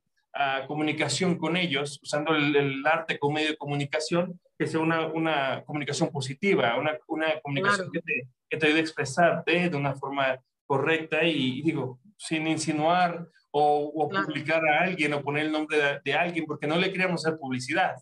[0.67, 6.11] comunicación con ellos, usando el, arte como medio de comunicación, que sea una, una comunicación
[6.11, 11.23] positiva, una, una comunicación que, te, que te ayude a expresarte de una forma correcta
[11.23, 16.67] y, digo, sin insinuar o, publicar a alguien o poner el nombre de, alguien, porque
[16.67, 17.95] no le queríamos hacer publicidad.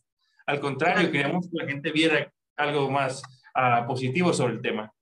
[0.47, 3.23] Al contrario, queríamos que la gente viera algo más
[3.55, 4.93] uh, positivo sobre el tema.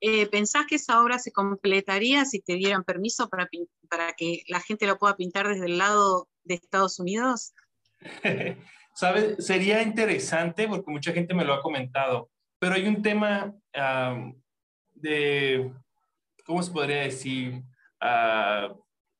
[0.00, 3.48] Eh, ¿Pensás que esa obra se completaría si te dieran permiso para,
[3.88, 7.54] para que la gente lo pueda pintar desde el lado de Estados Unidos?
[8.94, 9.44] ¿Sabes?
[9.44, 13.54] Sería interesante porque mucha gente me lo ha comentado, pero hay un tema
[14.92, 15.72] de,
[16.44, 17.62] ¿cómo se podría decir?
[18.00, 18.68] Ah,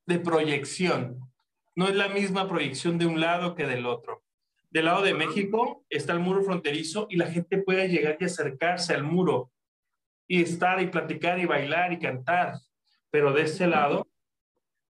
[0.05, 1.19] de proyección.
[1.75, 4.23] No es la misma proyección de un lado que del otro.
[4.69, 8.93] Del lado de México está el muro fronterizo y la gente puede llegar y acercarse
[8.93, 9.51] al muro
[10.27, 12.55] y estar y platicar y bailar y cantar.
[13.09, 14.07] Pero de ese lado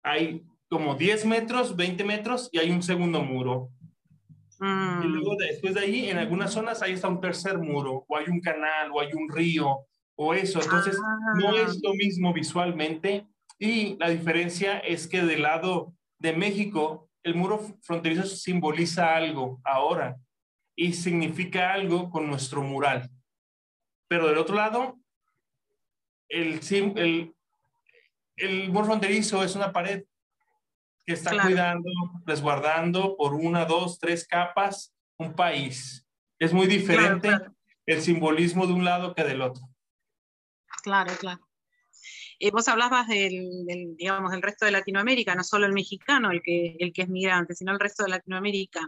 [0.04, 3.70] hay como 10 metros, 20 metros y hay un segundo muro.
[4.62, 5.04] Y mm.
[5.06, 8.40] luego después de ahí, en algunas zonas, ahí está un tercer muro, o hay un
[8.40, 10.62] canal, o hay un río, o eso.
[10.62, 11.00] Entonces,
[11.40, 11.62] no ah.
[11.66, 13.26] es lo mismo visualmente.
[13.62, 20.18] Y la diferencia es que del lado de México, el muro fronterizo simboliza algo ahora
[20.76, 23.08] y significa algo con nuestro mural.
[24.08, 24.98] Pero del otro lado,
[26.28, 26.60] el,
[26.96, 27.36] el,
[28.38, 30.06] el muro fronterizo es una pared
[31.06, 31.88] que está cuidando,
[32.26, 36.04] resguardando por una, dos, tres capas un país.
[36.40, 37.30] Es muy diferente
[37.86, 39.70] el simbolismo de un lado que del otro.
[40.82, 41.51] Claro, claro.
[42.44, 46.76] Eh, vos hablabas del, digamos, del resto de Latinoamérica, no solo el mexicano, el que,
[46.80, 48.80] el que es migrante, sino el resto de Latinoamérica.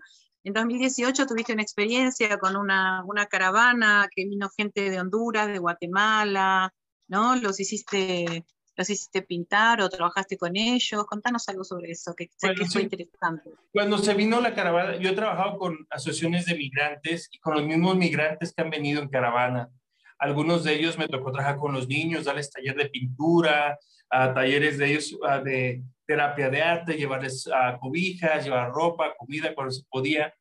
[0.44, 5.60] En 2018 tuviste una experiencia con una, una caravana que vino gente de Honduras, de
[5.60, 6.74] Guatemala,
[7.08, 7.36] ¿no?
[7.36, 8.44] Los hiciste,
[8.76, 11.06] los hiciste pintar o trabajaste con ellos.
[11.06, 13.52] Contanos algo sobre eso, que sé que fue interesante.
[13.72, 17.68] Cuando se vino la caravana, yo he trabajado con asociaciones de migrantes y con los
[17.68, 19.70] mismos migrantes que han venido en caravana.
[20.20, 23.78] Algunos de ellos me tocó trabajar con los niños, darles taller de pintura,
[24.10, 27.50] talleres de ellos de terapia de arte, llevarles
[27.80, 30.34] cobijas, llevar ropa, comida cuando se podía.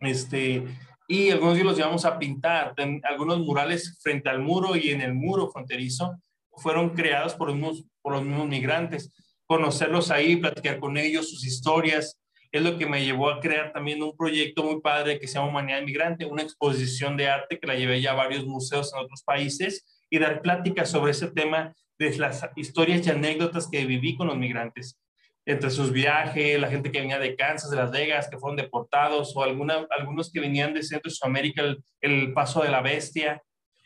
[0.00, 0.64] Este,
[1.08, 2.74] y algunos días los llevamos a pintar.
[3.04, 6.16] Algunos murales frente al muro y en el muro fronterizo
[6.56, 9.12] fueron creados por mismos, por los mismos migrantes.
[9.46, 12.18] Conocerlos ahí, platicar con ellos, sus historias,
[12.52, 15.48] es lo que me llevó a crear también un proyecto muy padre que se llama
[15.48, 19.22] Humanidad Migrante, una exposición de arte que la llevé ya a varios museos en otros
[19.22, 24.26] países y dar pláticas sobre ese tema de las historias y anécdotas que viví con
[24.26, 25.00] los migrantes.
[25.46, 29.34] Entre sus viajes, la gente que venía de Kansas, de Las Vegas, que fueron deportados,
[29.34, 31.62] o alguna, algunos que venían de Centro y Sudamérica,
[32.00, 33.42] el, paso de la bestia,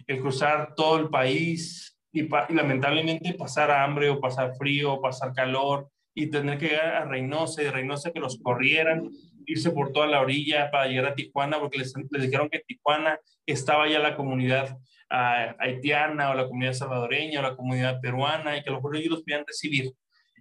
[0.09, 5.89] el cruzar todo el país y, lamentablemente pasar hambre o pasar frío o pasar calor
[6.17, 9.09] y tener que llegar a Reynosa, de Reynosa que los corrieran,
[9.47, 13.21] irse por toda la orilla para llegar a Tijuana, porque les, dijeron que en Tijuana
[13.47, 14.77] estaba ya la comunidad
[15.09, 18.97] ah, haitiana o la comunidad salvadoreña o la comunidad peruana y que a lo mejor
[18.97, 19.93] ellos los podían recibir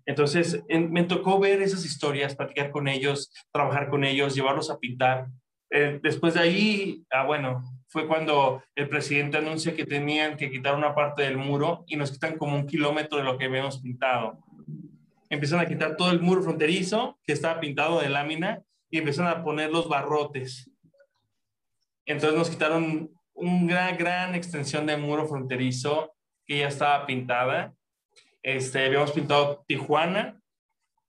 [0.05, 5.27] entonces, me tocó ver esas historias, platicar con ellos, trabajar con ellos, llevarlos a pintar.
[5.71, 10.75] Eh, después de ahí, ah, bueno, fue cuando el presidente anuncia que tenían que quitar
[10.75, 14.37] una parte del muro y nos quitan como un kilómetro de lo que habíamos pintado.
[15.29, 19.43] Empiezan a quitar todo el muro fronterizo que estaba pintado de lámina y empiezan a
[19.43, 20.69] poner los barrotes.
[22.05, 27.73] Entonces nos quitaron una gran, extensión de muro fronterizo que ya estaba pintada.
[28.43, 30.39] Este, habíamos pintado Tijuana,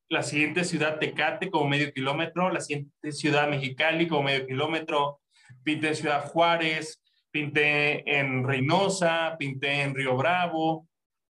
[0.09, 5.21] la siguiente ciudad Tecate como medio kilómetro, la siguiente ciudad Mexicali como medio kilómetro,
[5.63, 10.89] pinté en Ciudad Juárez, pinté en Reynosa, pinté en Río Bravo,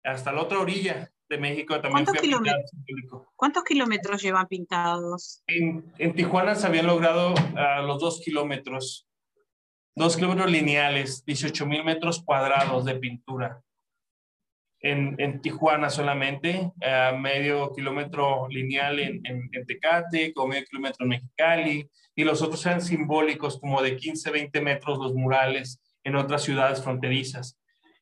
[0.03, 2.05] hasta la otra orilla de México también.
[2.05, 2.71] ¿Cuántos, kilómetros,
[3.35, 5.43] ¿Cuántos kilómetros llevan pintados?
[5.47, 9.07] En, en Tijuana se habían logrado uh, los dos kilómetros,
[9.95, 13.63] dos kilómetros lineales, 18 mil metros cuadrados de pintura
[14.81, 16.71] en, Tijuana solamente,
[17.17, 22.81] medio kilómetro lineal en, en, Tecate, como medio kilómetro en Mexicali, y los otros eran
[22.81, 27.57] simbólicos, como de 15, 20 metros los murales en otras ciudades fronterizas.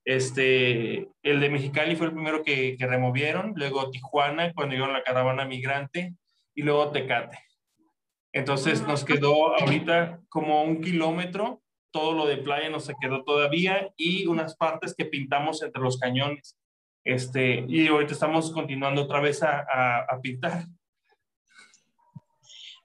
[0.07, 5.03] Este, el de Mexicali fue el primero que, que removieron, luego Tijuana, cuando llegó la
[5.03, 6.15] caravana migrante,
[6.55, 7.37] y luego Tecate.
[8.31, 14.27] Entonces nos quedó ahorita como un kilómetro, todo lo de playa nos quedó todavía y
[14.27, 16.57] unas partes que pintamos entre los cañones.
[17.03, 19.65] Este, y ahorita estamos continuando otra vez a,
[20.09, 20.67] a, pintar.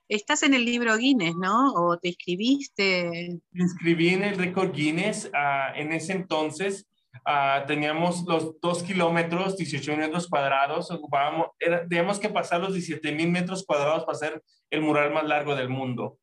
[0.09, 1.73] Estás en el libro Guinness, ¿no?
[1.75, 3.41] ¿O te inscribiste?
[3.53, 5.31] Me inscribí en el récord Guinness.
[5.33, 6.89] Uh, en ese entonces
[7.27, 10.91] uh, teníamos los dos kilómetros, 18 metros cuadrados.
[10.91, 15.25] Ocupábamos, era, teníamos que pasar los 17 mil metros cuadrados para hacer el mural más
[15.25, 16.19] largo del mundo.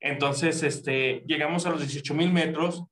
[0.00, 2.84] Entonces, este, llegamos a los 18 mil metros.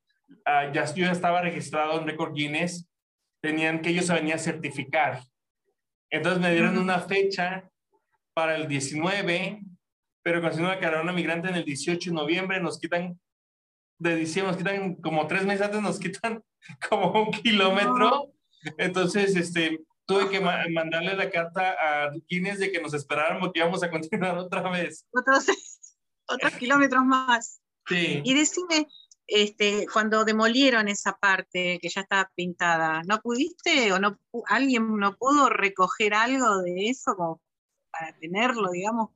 [0.45, 2.89] Ah, ya, yo ya estaba registrado en Record Guinness.
[3.41, 5.21] Tenían que ellos se venían a certificar.
[6.09, 7.69] Entonces me dieron una fecha
[8.33, 9.61] para el 19,
[10.23, 13.19] pero con una carrera migrante en el 18 de noviembre nos quitan
[13.99, 16.43] de diciembre, nos quitan como tres meses antes, nos quitan
[16.89, 18.33] como un kilómetro.
[18.77, 23.83] Entonces, este, tuve que mandarle la carta a Guinness de que nos esperaran porque íbamos
[23.83, 25.05] a continuar otra vez.
[25.11, 25.45] Otros,
[26.27, 27.61] otros kilómetros más.
[27.87, 28.21] Sí.
[28.23, 28.87] Y decime,
[29.27, 35.15] este, cuando demolieron esa parte que ya estaba pintada, ¿no pudiste o no alguien no
[35.17, 37.41] pudo recoger algo de eso como
[37.91, 39.11] para tenerlo, digamos?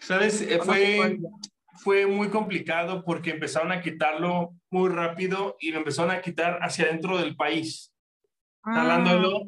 [0.00, 1.18] Sabes, eh, fue,
[1.82, 6.86] fue muy complicado porque empezaron a quitarlo muy rápido y lo empezaron a quitar hacia
[6.86, 7.92] dentro del país,
[8.64, 9.02] ah.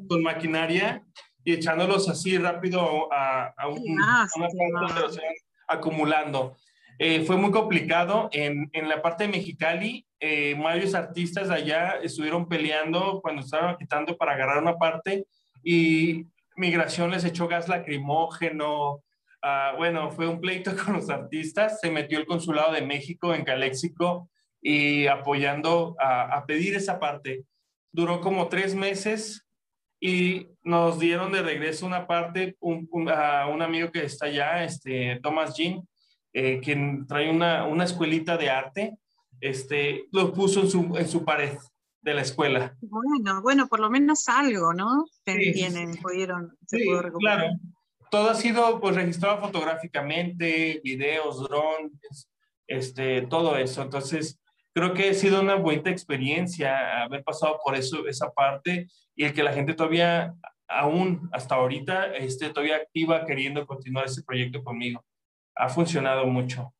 [0.09, 1.05] con maquinaria
[1.45, 5.21] y echándolos así rápido a, a, un, una parte se
[5.69, 6.57] acumulando.
[6.99, 8.29] Eh, fue muy complicado.
[8.33, 14.17] En, en, la parte de Mexicali, eh, varios artistas allá estuvieron peleando cuando estaban quitando
[14.17, 15.27] para agarrar una parte
[15.63, 19.03] y Migración les echó gas lacrimógeno,
[19.43, 23.45] Ah, bueno, fue un pleito con los artistas, se metió el consulado de México en
[23.45, 27.45] Caléxico y apoyando a, pedir esa parte.
[27.91, 29.45] Duró como tres meses
[30.01, 35.19] y nos dieron de regreso una parte, un, a un amigo que está allá, este,
[35.21, 35.87] Thomas Jean,
[36.33, 38.97] eh, quien trae una, una, escuelita de arte,
[39.41, 41.59] este, lo puso en su, en su pared
[42.01, 42.77] de la escuela.
[42.81, 45.05] Bueno, bueno, por lo menos algo, ¿no?
[45.27, 47.59] Sí, Tienen, pudieron, se sí, Claro
[48.13, 52.31] todo ha sido pues registrado fotográficamente, videos, drones,
[52.67, 53.81] este, todo eso.
[53.81, 54.39] Entonces,
[54.75, 59.33] creo que ha sido una buena experiencia haber pasado por eso, esa parte y el
[59.33, 60.35] que la gente todavía,
[60.69, 65.03] aún hasta ahorita, esté todavía activa queriendo continuar ese proyecto conmigo.
[65.55, 66.75] Ha funcionado mucho.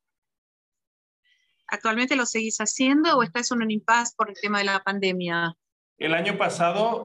[1.65, 5.57] ¿Actualmente lo seguís haciendo o estás en un impasse por el tema de la pandemia?
[5.97, 7.03] El año pasado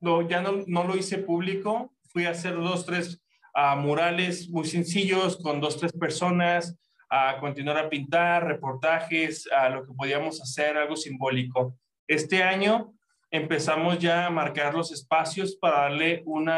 [0.00, 3.22] no, ya no, no, lo hice público fui a hacer dos, tres
[3.54, 6.76] uh, murales muy sencillos con dos, tres personas,
[7.08, 11.76] a continuar a pintar, reportajes, a lo que podíamos hacer, algo simbólico.
[12.06, 12.92] Este año
[13.30, 16.50] empezamos ya a marcar los espacios para darle un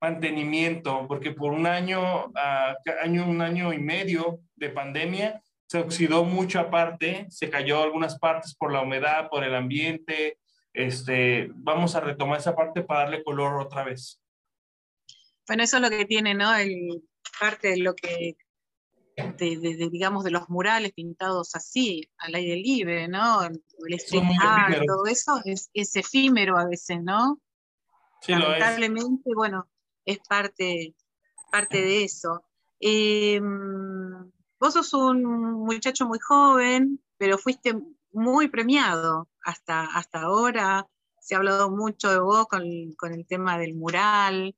[0.00, 6.24] mantenimiento, porque por un año, uh, año, un año y medio de pandemia, se oxidó
[6.24, 10.38] mucho aparte, se cayó algunas partes por la humedad, por el ambiente.
[10.72, 14.23] Este, vamos a retomar esa parte para darle color otra vez.
[15.46, 16.54] Bueno, eso es lo que tiene, ¿no?
[16.54, 17.02] El,
[17.38, 18.36] parte de lo que,
[19.16, 23.42] de, digamos, de los murales pintados así, al aire libre, ¿no?
[23.42, 23.62] El,
[23.94, 27.40] street art, todo eso es, efímero a veces, ¿no?
[28.20, 29.68] Sí, Lamentablemente, bueno,
[30.04, 30.94] es parte,
[31.50, 32.44] parte de eso.
[32.80, 35.22] Em, vos sos un
[35.64, 37.74] muchacho muy joven, pero fuiste
[38.12, 40.86] muy premiado hasta, hasta ahora.
[41.20, 42.62] Se ha hablado mucho de vos con,
[42.96, 44.54] con el tema del mural.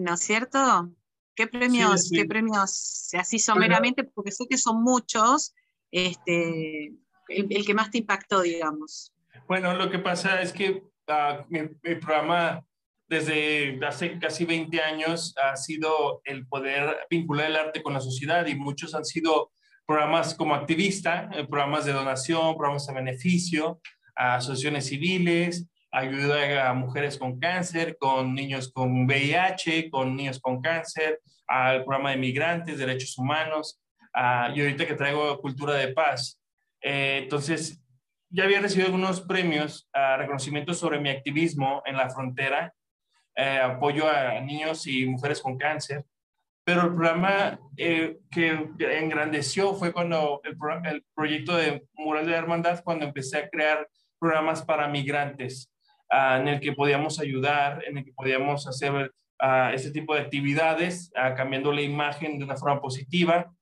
[0.00, 0.90] ¿No es cierto?
[1.34, 5.52] ¿Qué premios, qué premios, así someramente, porque sé que son muchos,
[5.90, 6.92] este,
[7.28, 9.12] el, que más te impactó, digamos?
[9.48, 12.64] Bueno, lo que pasa es que uh, mi, programa
[13.08, 18.46] desde hace casi 20 años ha sido el poder vincular el arte con la sociedad
[18.46, 19.50] y muchos han sido
[19.86, 23.80] programas como activista, eh, programas de donación, programas de beneficio,
[24.14, 31.20] asociaciones civiles, ayuda a mujeres con cáncer, con niños con VIH, con niños con cáncer,
[31.46, 33.80] al programa de migrantes, derechos humanos,
[34.12, 36.40] y ahorita que traigo cultura de paz.
[36.80, 37.80] Eh, entonces,
[38.28, 42.74] ya había recibido algunos premios, a reconocimientos sobre mi activismo en la frontera,
[43.36, 46.04] eh, apoyo a niños y mujeres con cáncer,
[46.64, 52.38] pero el programa eh, que engrandeció fue cuando el, el proyecto de Mural de la
[52.38, 55.73] Hermandad, cuando empecé a crear programas para migrantes.
[56.16, 58.92] Ah, en el que podíamos ayudar, en el que podíamos hacer
[59.42, 63.52] uh, ese tipo de actividades, uh, cambiando la imagen de una forma positiva,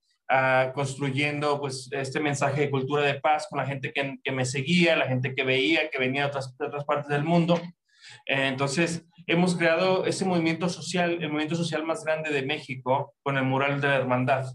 [0.73, 4.95] construyendo pues este mensaje de cultura de paz con la gente que, que me seguía,
[4.95, 7.59] la gente que veía, que venía de otras, de otras partes del mundo.
[8.25, 13.37] Eh, entonces, hemos creado ese movimiento social, el movimiento social más grande de México, con
[13.37, 14.45] el mural de la hermandad.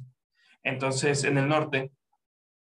[0.63, 1.93] Entonces, en el norte.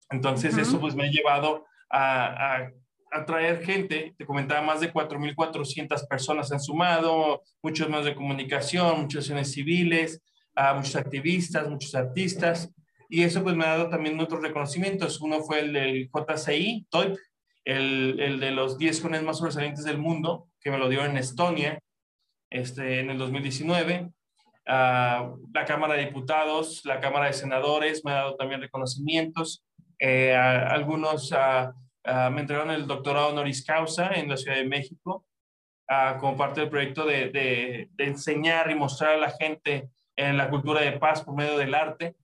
[0.09, 2.71] Entonces, eso pues me ha llevado a, a
[3.13, 9.21] atraer gente, te comentaba, más de 4.400 personas han sumado, muchos más de comunicación, muchas
[9.21, 10.21] acciones civiles,
[10.55, 12.71] a muchos activistas, muchos artistas,
[13.09, 15.21] y eso pues me ha dado también otros reconocimientos.
[15.21, 17.15] Uno fue el del JCI, TOIP,
[17.63, 21.17] el, el de los 10 jóvenes más sobresalientes del mundo, que me lo dio en
[21.17, 21.79] Estonia
[22.49, 24.09] este, en el 2019.
[24.65, 29.63] la Cámara de Diputados, la Cámara de Senadores, me ha dado también reconocimientos.
[29.99, 31.31] Eh, algunos
[32.05, 35.25] me entregaron el doctorado honoris causa en la Ciudad de México
[36.19, 40.81] como parte del proyecto de, de, enseñar y mostrar a la gente en la cultura
[40.81, 42.15] de paz por medio del arte.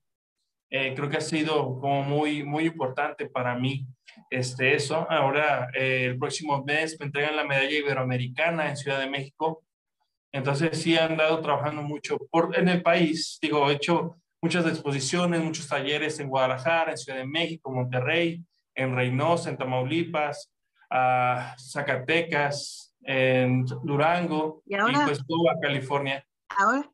[0.70, 3.86] Eh, creo que ha sido como muy, muy importante para mí
[4.30, 5.06] este, eso.
[5.10, 9.64] Ahora, eh, el próximo mes me entregan la medalla iberoamericana en Ciudad de México.
[10.32, 13.38] Entonces, sí he andado trabajando mucho por, en el país.
[13.42, 18.44] Digo, he hecho muchas exposiciones, muchos talleres en Guadalajara, en Ciudad de México, Monterrey,
[18.80, 20.50] en Reynosa, en Tamaulipas,
[20.90, 25.20] a Zacatecas, en Durango y, ahora, y pues
[25.62, 26.26] California.
[26.48, 26.90] Ahora,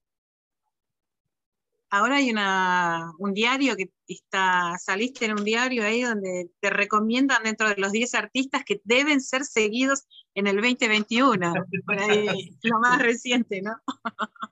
[1.91, 7.43] ahora hay una, un diario que está, saliste en un diario ahí donde te recomiendan
[7.45, 11.55] dentro de los 10 artistas que deben ser seguidos en el 2021,
[11.87, 13.76] por ahí, lo más reciente, ¿no?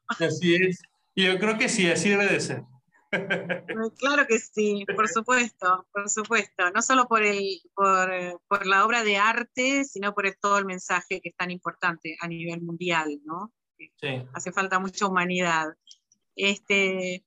[0.08, 0.80] Así es.
[1.16, 2.64] Yo creo que sí, así debe de ser.
[3.98, 6.70] Claro que sí, por supuesto, por supuesto.
[6.74, 11.20] No solo por, el, por, por la obra de arte, sino por todo el mensaje
[11.20, 13.52] que es tan importante a nivel mundial, ¿no?
[13.76, 14.22] Sí.
[14.32, 15.74] Hace falta mucha humanidad.
[16.36, 17.24] Este,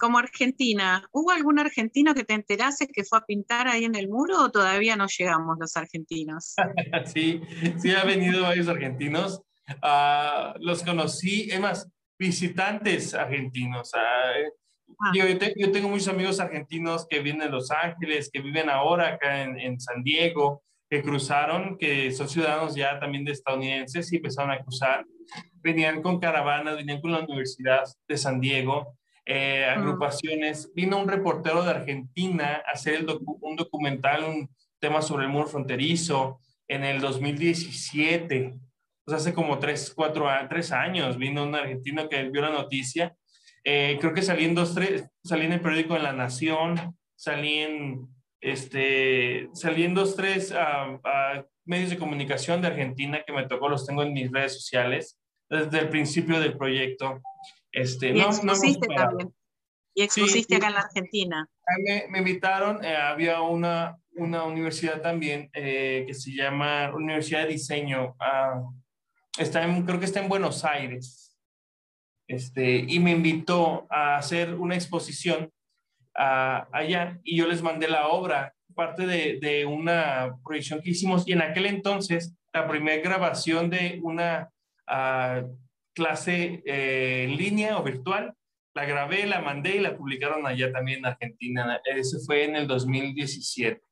[0.00, 4.08] como Argentina, ¿hubo algún argentino que te enterases que fue a pintar ahí en el
[4.08, 6.54] muro o todavía no llegamos los argentinos?
[7.14, 7.40] sí,
[7.78, 9.42] sí ha venido varios argentinos.
[9.82, 13.92] Uh, los conocí, es más, visitantes argentinos.
[13.94, 14.50] Uh,
[14.98, 15.12] Ah.
[15.14, 15.24] Yo,
[15.56, 19.58] yo, tengo muchos amigos argentinos que viven en Los Ángeles, que viven ahora acá en,
[19.58, 24.60] en, San Diego, que cruzaron, que son ciudadanos ya también de estadounidenses y empezaron a
[24.60, 25.06] cruzar.
[25.62, 30.72] Venían con caravanas, venían con la Universidad de San Diego, eh, agrupaciones.
[30.74, 33.06] Vino un reportero de Argentina a hacer
[33.40, 38.58] un documental, un tema sobre el muro fronterizo en el 2017.
[39.04, 43.14] Pues hace como tres, cuatro, tres años vino un argentino que vio la noticia
[43.64, 47.58] eh, creo que salí en dos, tres, salí en el periódico de La Nación, salí
[47.58, 48.08] en,
[48.40, 50.98] este, salí en dos, tres uh,
[51.64, 55.80] medios de comunicación de Argentina que me tocó, los tengo en mis redes sociales desde
[55.80, 57.20] el principio del proyecto.
[57.72, 59.34] Este, y no, expusiste también.
[59.94, 61.48] Y expusiste acá en la Argentina.
[61.84, 67.48] Me, me invitaron, eh, había una, una universidad también eh, que se llama Universidad de
[67.48, 68.16] Diseño.
[68.18, 68.72] Uh,
[69.36, 71.29] está en, creo que está en Buenos Aires
[72.30, 75.50] este, y me invitó a hacer una exposición
[76.14, 81.42] allá y yo les mandé la obra, parte de, una proyección que hicimos y en
[81.42, 84.48] aquel entonces la primera grabación de una
[85.92, 88.32] clase eh, en línea o virtual,
[88.74, 91.80] la grabé, la mandé y la publicaron allá también en Argentina.
[91.84, 93.82] Ese fue en el 2017.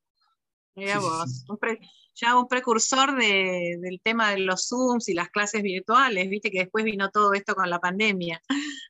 [0.76, 1.44] Mira vos,
[2.20, 6.84] ya un precursor del tema de los Zooms y las clases virtuales, viste que después
[6.84, 8.40] vino todo esto con la pandemia.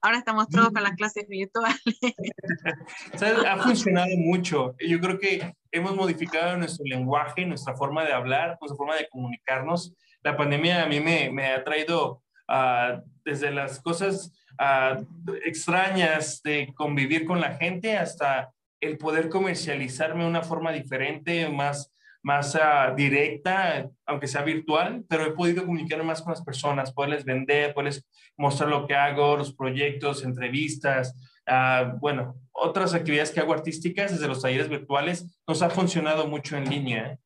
[0.03, 1.79] Ahora estamos todos con las clases virtuales.
[3.47, 4.75] ha funcionado mucho.
[4.79, 9.95] Yo creo que hemos modificado nuestro lenguaje, nuestra forma de hablar, nuestra forma de comunicarnos.
[10.23, 15.05] La pandemia a mí me, me ha traído uh, desde las cosas uh,
[15.45, 21.93] extrañas de convivir con la gente hasta el poder comercializarme de una forma diferente, más
[22.29, 27.25] más uh, directa, aunque sea virtual, pero he podido comunicarme más con las personas, poderles
[27.25, 28.07] vender, poderles
[28.37, 31.17] mostrar lo que hago, los proyectos, entrevistas,
[31.47, 36.59] uh, bueno, otras actividades que hago artísticas desde los talleres virtuales, nos ha funcionado mucho
[36.59, 37.13] en línea.
[37.13, 37.19] ¿eh?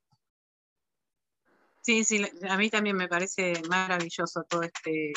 [1.80, 5.14] Sí, sí, a mí también me parece maravilloso todo este,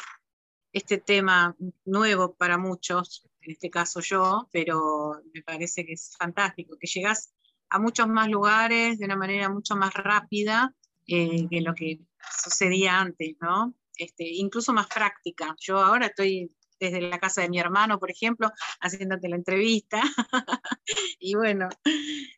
[0.74, 1.56] este tema
[1.86, 7.35] nuevo para muchos, en este caso yo, pero me parece que es fantástico, que llegas
[7.70, 10.74] a muchos más lugares de una manera mucho más rápida
[11.08, 12.00] eh, que lo que
[12.44, 13.74] sucedía antes, ¿no?
[13.98, 15.56] Este, incluso más práctica.
[15.60, 18.52] Yo ahora estoy desde la casa de mi hermano, por ejemplo,
[18.82, 20.02] haciéndote la entrevista.
[21.20, 21.70] y bueno,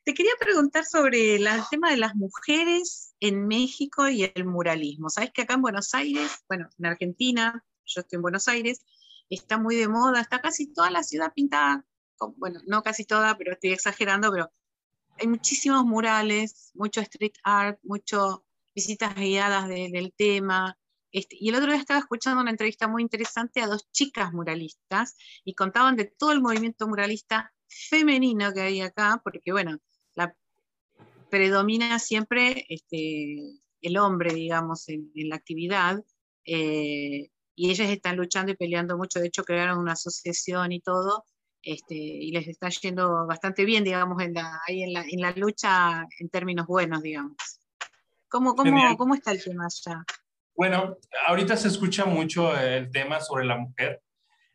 [0.03, 5.09] te quería preguntar sobre el tema de las mujeres en México y el muralismo.
[5.09, 8.85] Sabes que acá en Buenos Aires, bueno, en Argentina, yo estoy en Buenos Aires,
[9.29, 11.85] está muy de moda, está casi toda la ciudad pintada,
[12.37, 14.51] bueno, no casi toda, pero estoy exagerando, pero
[15.19, 18.45] hay muchísimos murales, mucho street art, mucho
[18.75, 20.77] visitas guiadas del tema.
[21.11, 25.15] Este, y el otro día estaba escuchando una entrevista muy interesante a dos chicas muralistas
[25.43, 29.77] y contaban de todo el movimiento muralista femenino que hay acá, porque bueno,
[30.15, 30.35] la,
[31.29, 36.03] predomina siempre este, el hombre, digamos, en, la actividad,
[36.45, 41.25] eh, y ellas están luchando y peleando mucho, de hecho crearon una asociación y todo,
[41.61, 45.31] este, y les está yendo bastante bien, digamos, en la, ahí en la, en la
[45.31, 47.35] lucha en términos buenos, digamos.
[48.29, 50.03] ¿Cómo, cómo, cómo está el tema allá?
[50.55, 50.97] Bueno,
[51.27, 54.01] ahorita se escucha mucho el tema sobre la mujer.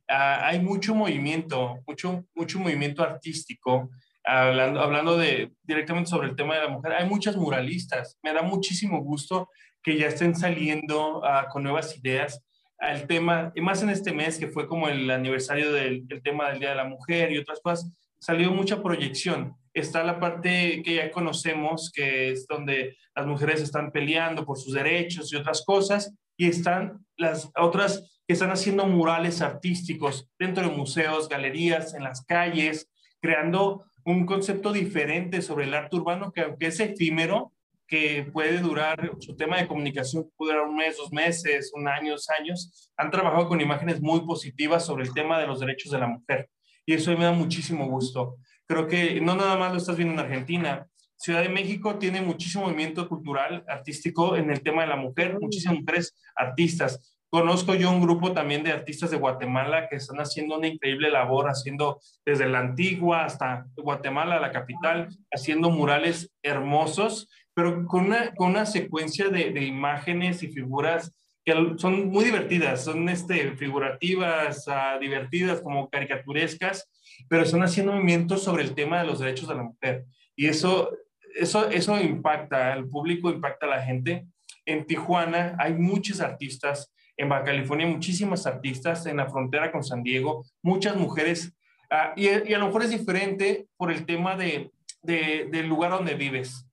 [0.08, 3.90] ah, hay mucho movimiento, mucho, mucho movimiento artístico,
[4.24, 6.92] hablando, hablando de, directamente sobre el tema de la mujer.
[6.92, 8.18] Hay muchas muralistas.
[8.22, 9.48] Me da muchísimo gusto
[9.82, 12.42] que ya estén saliendo ah, con nuevas ideas
[12.82, 16.50] al tema, y más en este mes que fue como el aniversario del, del tema
[16.50, 19.54] del Día de la Mujer y otras cosas, salió mucha proyección.
[19.72, 24.74] Está la parte que ya conocemos, que es donde las mujeres están peleando por sus
[24.74, 30.76] derechos y otras cosas, y están las otras que están haciendo murales artísticos dentro de
[30.76, 36.66] museos, galerías, en las calles, creando un concepto diferente sobre el arte urbano que aunque
[36.66, 37.52] es efímero,
[37.92, 42.12] que puede durar, su tema de comunicación puede durar un mes, dos meses, un año,
[42.12, 45.98] dos años, han trabajado con imágenes muy positivas sobre el tema de los derechos de
[45.98, 46.48] la mujer.
[46.86, 48.36] Y eso me da muchísimo gusto.
[48.66, 50.86] Creo que no nada más lo estás viendo en Argentina.
[51.18, 55.78] Ciudad de México tiene muchísimo movimiento cultural, artístico en el tema de la mujer, muchísimas
[55.78, 57.12] mujeres artistas.
[57.28, 61.48] Conozco yo un grupo también de artistas de Guatemala que están haciendo una increíble labor,
[61.48, 68.50] haciendo desde la antigua hasta Guatemala, la capital, haciendo murales hermosos, pero con una, con
[68.50, 71.12] una secuencia de, de imágenes y figuras
[71.44, 76.88] que son muy divertidas, son este, figurativas, uh, divertidas, como caricaturescas,
[77.28, 80.04] pero están haciendo movimientos sobre el tema de los derechos de la mujer.
[80.36, 80.90] Y eso,
[81.34, 84.26] eso, eso impacta al público, impacta a la gente.
[84.64, 90.02] En Tijuana hay muchos artistas, en Baja California muchísimas artistas, en la frontera con San
[90.02, 91.52] Diego, muchas mujeres.
[91.90, 94.70] Uh, y, y, a lo mejor es diferente por el tema de,
[95.02, 96.66] de, del lugar donde vives.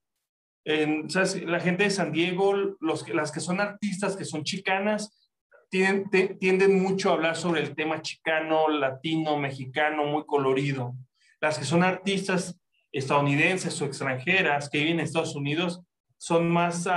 [0.70, 1.08] En,
[1.46, 5.30] la gente de San Diego, las que son artistas, que son chicanas,
[5.68, 10.94] tienden, tienden mucho a hablar sobre el tema chicano, latino, mexicano, muy colorido.
[11.40, 12.60] Las que son artistas
[12.92, 15.80] estadounidenses o extranjeras que viven en Estados Unidos
[16.18, 16.88] son más,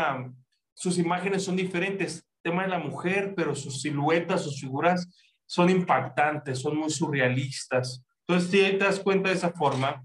[0.73, 2.25] sus imágenes son diferentes.
[2.43, 5.07] tema de la mujer, pero sus siluetas, sus figuras
[5.45, 8.03] son impactantes, son muy surrealistas.
[8.27, 10.03] Entonces, si te das cuenta de esa forma,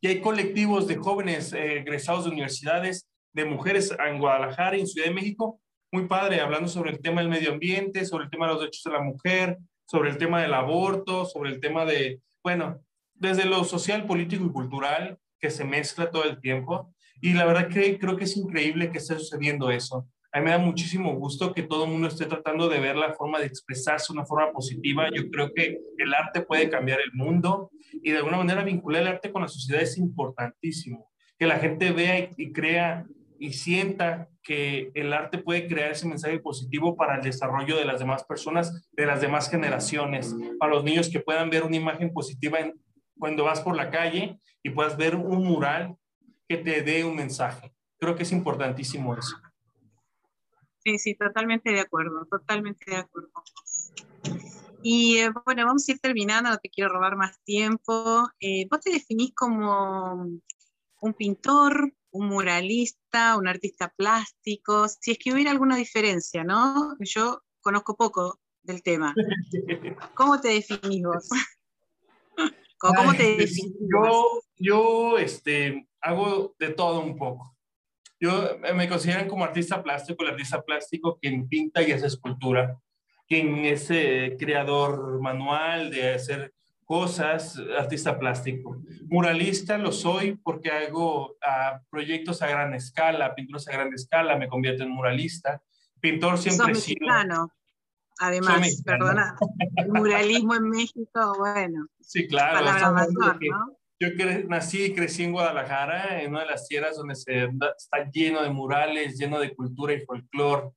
[0.00, 4.86] y hay colectivos de jóvenes eh, egresados de universidades, de mujeres en Guadalajara y en
[4.86, 5.60] Ciudad de México,
[5.92, 8.84] muy padre, hablando sobre el tema del medio ambiente, sobre el tema de los derechos
[8.84, 12.80] de la mujer, sobre el tema del aborto, sobre el tema de, bueno,
[13.14, 16.94] desde lo social, político y cultural, que se mezcla todo el tiempo.
[17.20, 20.06] Y la verdad que creo que es increíble que esté sucediendo eso.
[20.32, 23.14] A mí me da muchísimo gusto que todo el mundo esté tratando de ver la
[23.14, 25.08] forma de expresarse una forma positiva.
[25.12, 29.08] Yo creo que el arte puede cambiar el mundo y de alguna manera vincular el
[29.08, 31.10] arte con la sociedad es importantísimo.
[31.36, 33.06] Que la gente vea y, crea
[33.40, 37.98] y sienta que el arte puede crear ese mensaje positivo para el desarrollo de las
[37.98, 42.58] demás personas, de las demás generaciones, para los niños que puedan ver una imagen positiva
[43.18, 45.96] cuando vas por la calle y puedas ver un mural
[46.48, 47.72] que te dé un mensaje.
[47.98, 49.36] Creo que es importantísimo eso.
[50.82, 53.30] Sí, sí, totalmente de acuerdo, totalmente de acuerdo.
[54.82, 58.30] Y eh, bueno, vamos a ir terminando, no te quiero robar más tiempo.
[58.40, 60.26] Eh, ¿Vos te definís como
[61.02, 64.88] un pintor, un muralista, un artista plástico?
[64.88, 66.96] Si es que hubiera alguna diferencia, ¿no?
[67.00, 69.14] Yo conozco poco del tema.
[70.14, 71.28] ¿Cómo te definís vos?
[72.78, 73.74] ¿Cómo te definís?
[73.80, 77.54] Yo, yo este, hago de todo un poco.
[78.20, 82.78] Yo eh, me consideran como artista plástico, el artista plástico quien pinta y hace escultura,
[83.26, 86.52] quien es eh, creador manual de hacer
[86.84, 88.82] cosas, artista plástico.
[89.06, 94.48] Muralista lo soy porque hago uh, proyectos a gran escala, pinturas a gran escala, me
[94.48, 95.62] convierto en muralista.
[96.00, 97.52] Pintor siempre Sos mexicano,
[98.18, 99.36] además, perdona.
[99.76, 101.86] El muralismo en México, bueno.
[102.00, 102.60] Sí, claro.
[102.90, 103.79] ¿no?
[104.02, 104.08] Yo
[104.48, 108.48] nací y crecí en Guadalajara, en una de las tierras donde se, está lleno de
[108.48, 110.68] murales, lleno de cultura y folclore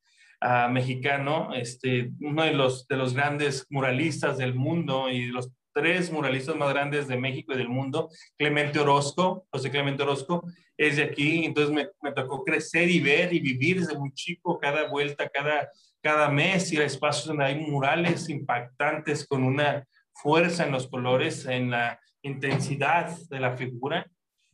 [0.41, 1.53] uh, mexicano.
[1.53, 6.74] Este, uno de los, de los grandes muralistas del mundo y los tres muralistas más
[6.74, 10.43] grandes de México y del mundo, Clemente Orozco, José Clemente Orozco,
[10.76, 11.45] es de aquí.
[11.45, 15.69] Entonces me, me tocó crecer y ver y vivir desde muy chico, cada vuelta, cada,
[16.01, 21.45] cada mes, ir a espacios donde hay murales impactantes con una fuerza en los colores,
[21.45, 24.09] en la intensidad de la figura,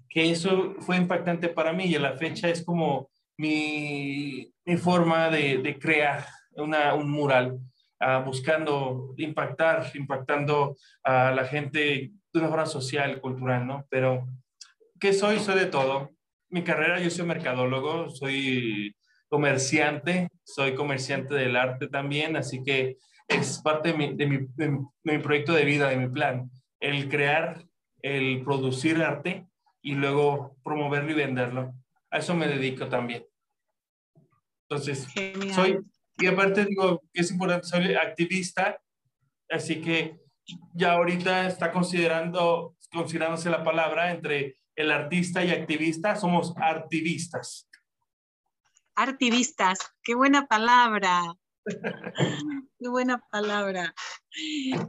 [0.09, 5.78] que eso fue impactante para mí y a la fecha es como mi, forma de,
[5.80, 7.59] crear un mural,
[8.01, 13.86] uh, buscando impactar, impactando a la gente de una forma social, cultural, ¿no?
[13.89, 14.28] Pero,
[14.99, 15.39] ¿qué soy?
[15.39, 16.11] Soy de todo.
[16.49, 18.95] Mi carrera, yo soy mercadólogo, soy
[19.28, 22.97] comerciante, soy comerciante del arte también, así que
[23.28, 26.49] es parte de mi, de mi, de mi proyecto de vida, de mi plan
[26.80, 27.65] el crear,
[28.01, 29.47] el producir arte
[29.82, 31.73] y luego promoverlo y venderlo.
[32.11, 33.25] A eso me dedico también.
[34.69, 35.07] Entonces,
[35.53, 35.80] soy,
[36.17, 38.80] y aparte digo que es importante, soy activista
[39.49, 40.19] Así que
[40.73, 47.67] ya ahorita está considerando, considerándose la palabra entre el artista y activista, somos artivistas.
[48.95, 51.34] Artivistas, qué buena palabra.
[52.80, 53.93] Qué buena palabra.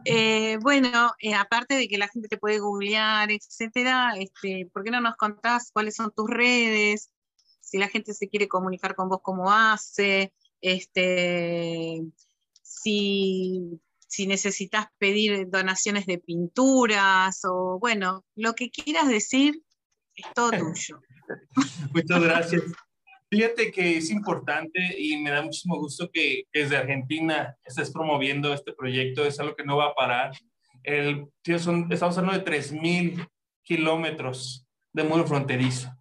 [0.05, 4.91] Eh, bueno, eh, aparte de que la gente te puede googlear, etcétera, este, ¿por qué
[4.91, 7.11] no nos contás cuáles son tus redes?
[7.61, 10.33] Si la gente se quiere comunicar con vos, ¿cómo hace?
[10.61, 12.03] Este,
[12.63, 19.63] si, si necesitas pedir donaciones de pinturas o bueno, lo que quieras decir
[20.15, 21.01] es todo tuyo.
[21.93, 22.63] Muchas gracias.
[23.31, 28.73] Fíjate que es importante y me da muchísimo gusto que desde Argentina estés promoviendo este
[28.73, 29.25] proyecto.
[29.25, 30.33] Es algo que no va a parar.
[30.83, 33.29] El, estamos hablando de 3.000
[33.63, 35.93] kilómetros de muro fronterizo.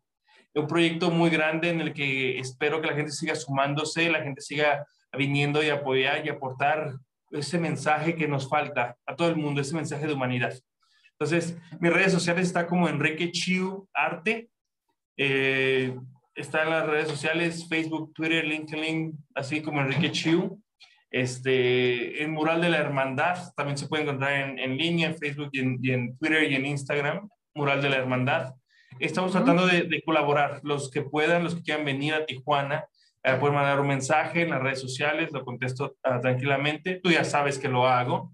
[0.55, 4.41] Un proyecto muy grande en el que espero que la gente siga sumándose, la gente
[4.41, 6.95] siga viniendo y apoyar y aportar
[7.29, 10.59] ese mensaje que nos falta a todo el mundo, ese mensaje de humanidad.
[11.11, 14.49] Entonces, mis redes sociales está como Enrique Chiu Arte.
[15.15, 15.95] Eh,
[16.39, 20.61] está en las redes sociales, Facebook, Twitter, LinkedIn, así como Enrique Chiu.
[21.11, 25.49] Este, en Mural de la Hermandad también se puede encontrar en, en línea, en Facebook
[25.51, 28.53] y en, Twitter y en Instagram, Mural de la Hermandad.
[28.99, 32.85] Estamos tratando de, colaborar, los que puedan, los que quieran venir a Tijuana,
[33.23, 37.01] eh, pueden mandar un mensaje en las redes sociales, lo contesto ah, tranquilamente.
[37.03, 38.33] Tú ya sabes que lo hago.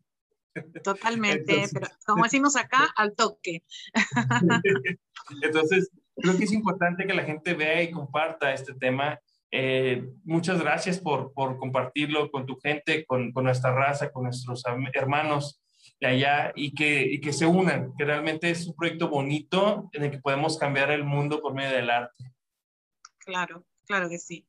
[0.83, 3.63] Totalmente, pero como decimos acá, al toque.
[5.41, 9.19] Entonces, creo que es importante que la gente vea y comparta este tema.
[9.51, 14.63] Eh, muchas gracias por, por, compartirlo con tu gente, con, con, nuestra raza, con nuestros
[14.93, 15.61] hermanos
[15.99, 20.03] de allá y que, y que se unan, que realmente es un proyecto bonito en
[20.03, 22.33] el que podemos cambiar el mundo por medio del arte.
[23.19, 24.45] Claro, claro que sí.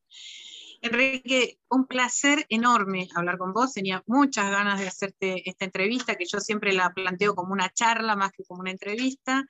[0.83, 3.73] Enrique, un placer enorme hablar con vos.
[3.73, 8.15] Tenía muchas ganas de hacerte esta entrevista, que yo siempre la planteo como una charla
[8.17, 9.45] más que como una entrevista.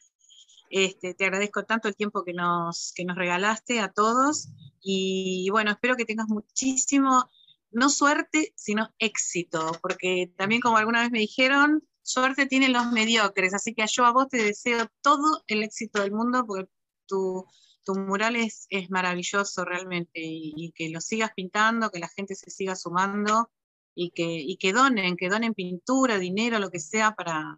[0.71, 4.49] Este, te agradezco tanto el tiempo que nos, que nos regalaste a todos
[4.81, 7.29] y bueno, espero que tengas muchísimo,
[7.71, 13.55] no suerte, sino éxito, porque también como alguna vez me dijeron, suerte tienen los mediocres,
[13.55, 16.71] así que yo a vos te deseo todo el éxito del mundo porque
[17.07, 17.45] tu,
[17.85, 22.51] tu mural es, es, maravilloso realmente y, que lo sigas pintando, que la gente se
[22.51, 23.51] siga sumando
[23.95, 27.57] y que, y que donen, que donen pintura, dinero, lo que sea para,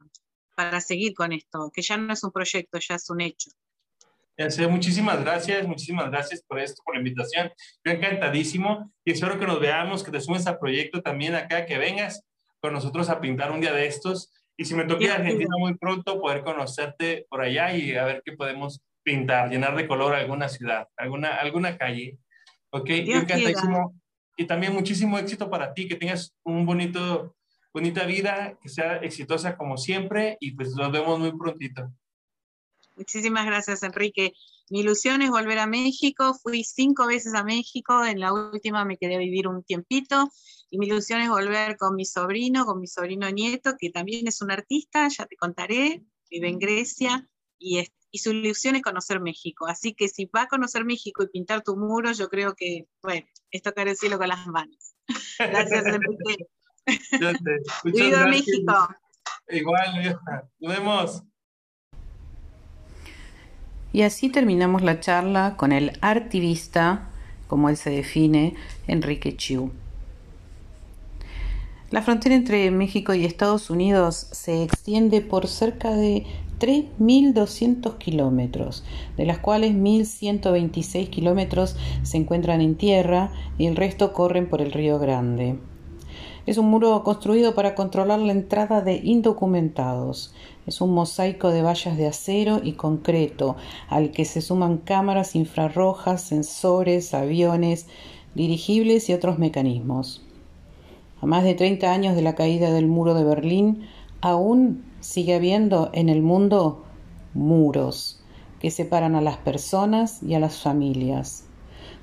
[0.59, 3.49] para seguir con esto, que ya no es un proyecto, ya es un hecho.
[4.69, 7.53] muchísimas gracias, muchísimas gracias por esto, por la invitación.
[7.85, 11.79] Yo encantadísimo y espero que nos veamos, que te sumes al proyecto también acá, que
[11.79, 12.25] vengas
[12.61, 14.33] con nosotros a pintar un día de estos.
[14.57, 18.23] Y si me toque a Argentina muy pronto, poder conocerte por allá y a ver
[18.25, 22.19] qué podemos pintar, llenar de color alguna ciudad, alguna, alguna calle.
[22.71, 23.95] Ok, yo encantadísimo.
[24.37, 27.37] Y también muchísimo éxito para ti, que tengas un bonito
[27.79, 31.93] bonita vida, que sea exitosa como siempre y pues nos vemos muy prontito.
[32.97, 34.33] Muchísimas gracias, Enrique.
[34.71, 36.35] Mi ilusión es volver a México.
[36.43, 38.05] Fui cinco veces a México.
[38.05, 40.29] En la última me quedé a vivir un tiempito.
[40.71, 44.43] Y mi ilusión es volver con mi sobrino, con mi sobrino nieto, que también es
[44.43, 46.03] un artista, ya te contaré.
[46.29, 47.29] Vive en Grecia.
[47.61, 49.69] Y, y su ilusión es conocer México.
[49.69, 53.25] Así que si va a conocer México y pintar tu muro, yo creo que, bueno,
[53.53, 54.97] es tocar el cielo con las manos.
[55.39, 56.49] Gracias, Enrique.
[57.85, 58.89] Viva México.
[59.49, 60.19] Igual,
[60.61, 61.23] nos vemos.
[63.93, 67.09] Y así terminamos la charla con el artivista,
[67.47, 68.55] como él se define,
[68.87, 69.73] Enrique Chiu.
[71.91, 76.27] La frontera entre México y Estados Unidos se extiende por cerca de
[76.59, 78.85] 3.200 kilómetros,
[79.17, 84.73] de las cuales 1.126 kilómetros se encuentran en tierra y el resto corren por el
[84.73, 85.57] Río Grande.
[86.49, 90.33] Es un muro construido para controlar la entrada de indocumentados.
[90.67, 93.57] Es un mosaico de vallas de acero y concreto,
[93.91, 97.87] al que se suman cámaras infrarrojas, sensores, aviones,
[98.35, 100.23] dirigibles y otros mecanismos.
[101.21, 103.83] A más de 30 años de la caída del muro de Berlín,
[104.23, 106.87] aún sigue habiendo en el mundo
[107.35, 108.23] muros
[108.59, 111.45] que separan a las personas y a las familias.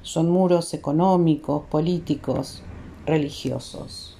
[0.03, 2.61] Son muros económicos, políticos,
[3.07, 4.14] religiosos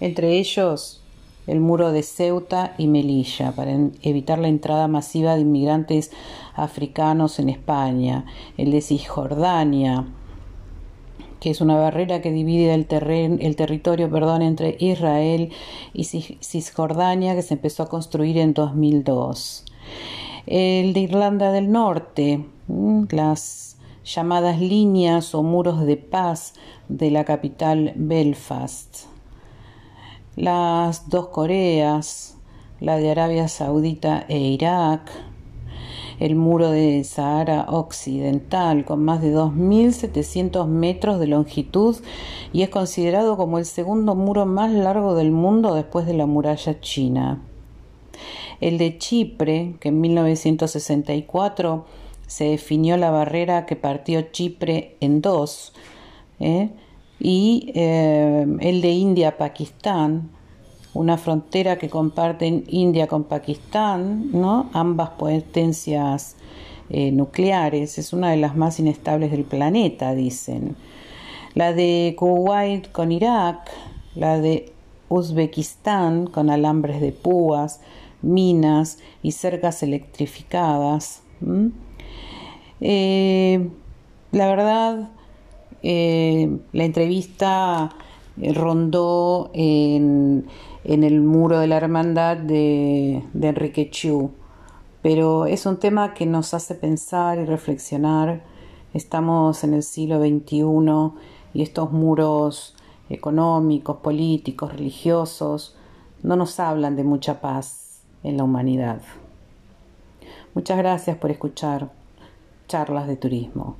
[0.00, 1.02] entre ellos
[1.46, 3.72] el muro de Ceuta y Melilla para
[4.02, 6.10] evitar la entrada masiva de inmigrantes
[6.54, 8.24] africanos en España,
[8.56, 10.06] el de Cisjordania,
[11.38, 12.86] que es una barrera que divide el,
[13.40, 15.50] el territorio perdón, entre Israel
[15.92, 19.64] y Cisjordania, que se empezó a construir en 2002.
[20.46, 22.44] El de Irlanda del Norte,
[23.10, 26.54] las llamadas líneas o muros de paz
[26.88, 29.15] de la capital Belfast
[30.36, 32.36] las dos Coreas,
[32.78, 35.10] la de Arabia Saudita e Irak,
[36.20, 41.96] el muro de Sahara Occidental, con más de 2.700 metros de longitud
[42.52, 46.80] y es considerado como el segundo muro más largo del mundo después de la muralla
[46.80, 47.42] china.
[48.60, 51.86] El de Chipre, que en 1964
[52.26, 55.72] se definió la barrera que partió Chipre en dos,
[56.40, 56.70] ¿eh?
[57.18, 60.30] Y eh, el de India-Pakistán,
[60.94, 64.70] una frontera que comparten India con Pakistán, ¿no?
[64.72, 66.36] ambas potencias
[66.88, 70.76] eh, nucleares, es una de las más inestables del planeta, dicen.
[71.54, 73.70] La de Kuwait con Irak,
[74.14, 74.72] la de
[75.08, 77.80] Uzbekistán con alambres de púas,
[78.22, 81.22] minas y cercas electrificadas.
[82.80, 83.68] Eh,
[84.32, 85.10] la verdad,
[85.88, 87.90] eh, la entrevista
[88.36, 90.46] rondó en
[90.86, 94.30] en el muro de la hermandad de, Enrique Chu.
[95.02, 98.44] Pero es un tema que nos hace pensar y reflexionar.
[98.94, 101.18] Estamos en el siglo XXI
[101.54, 102.76] y estos muros
[103.10, 105.76] económicos, políticos, religiosos,
[106.22, 109.00] no nos hablan de mucha paz en la humanidad.
[110.54, 111.90] Muchas gracias por escuchar
[112.68, 113.76] charlas de turismo.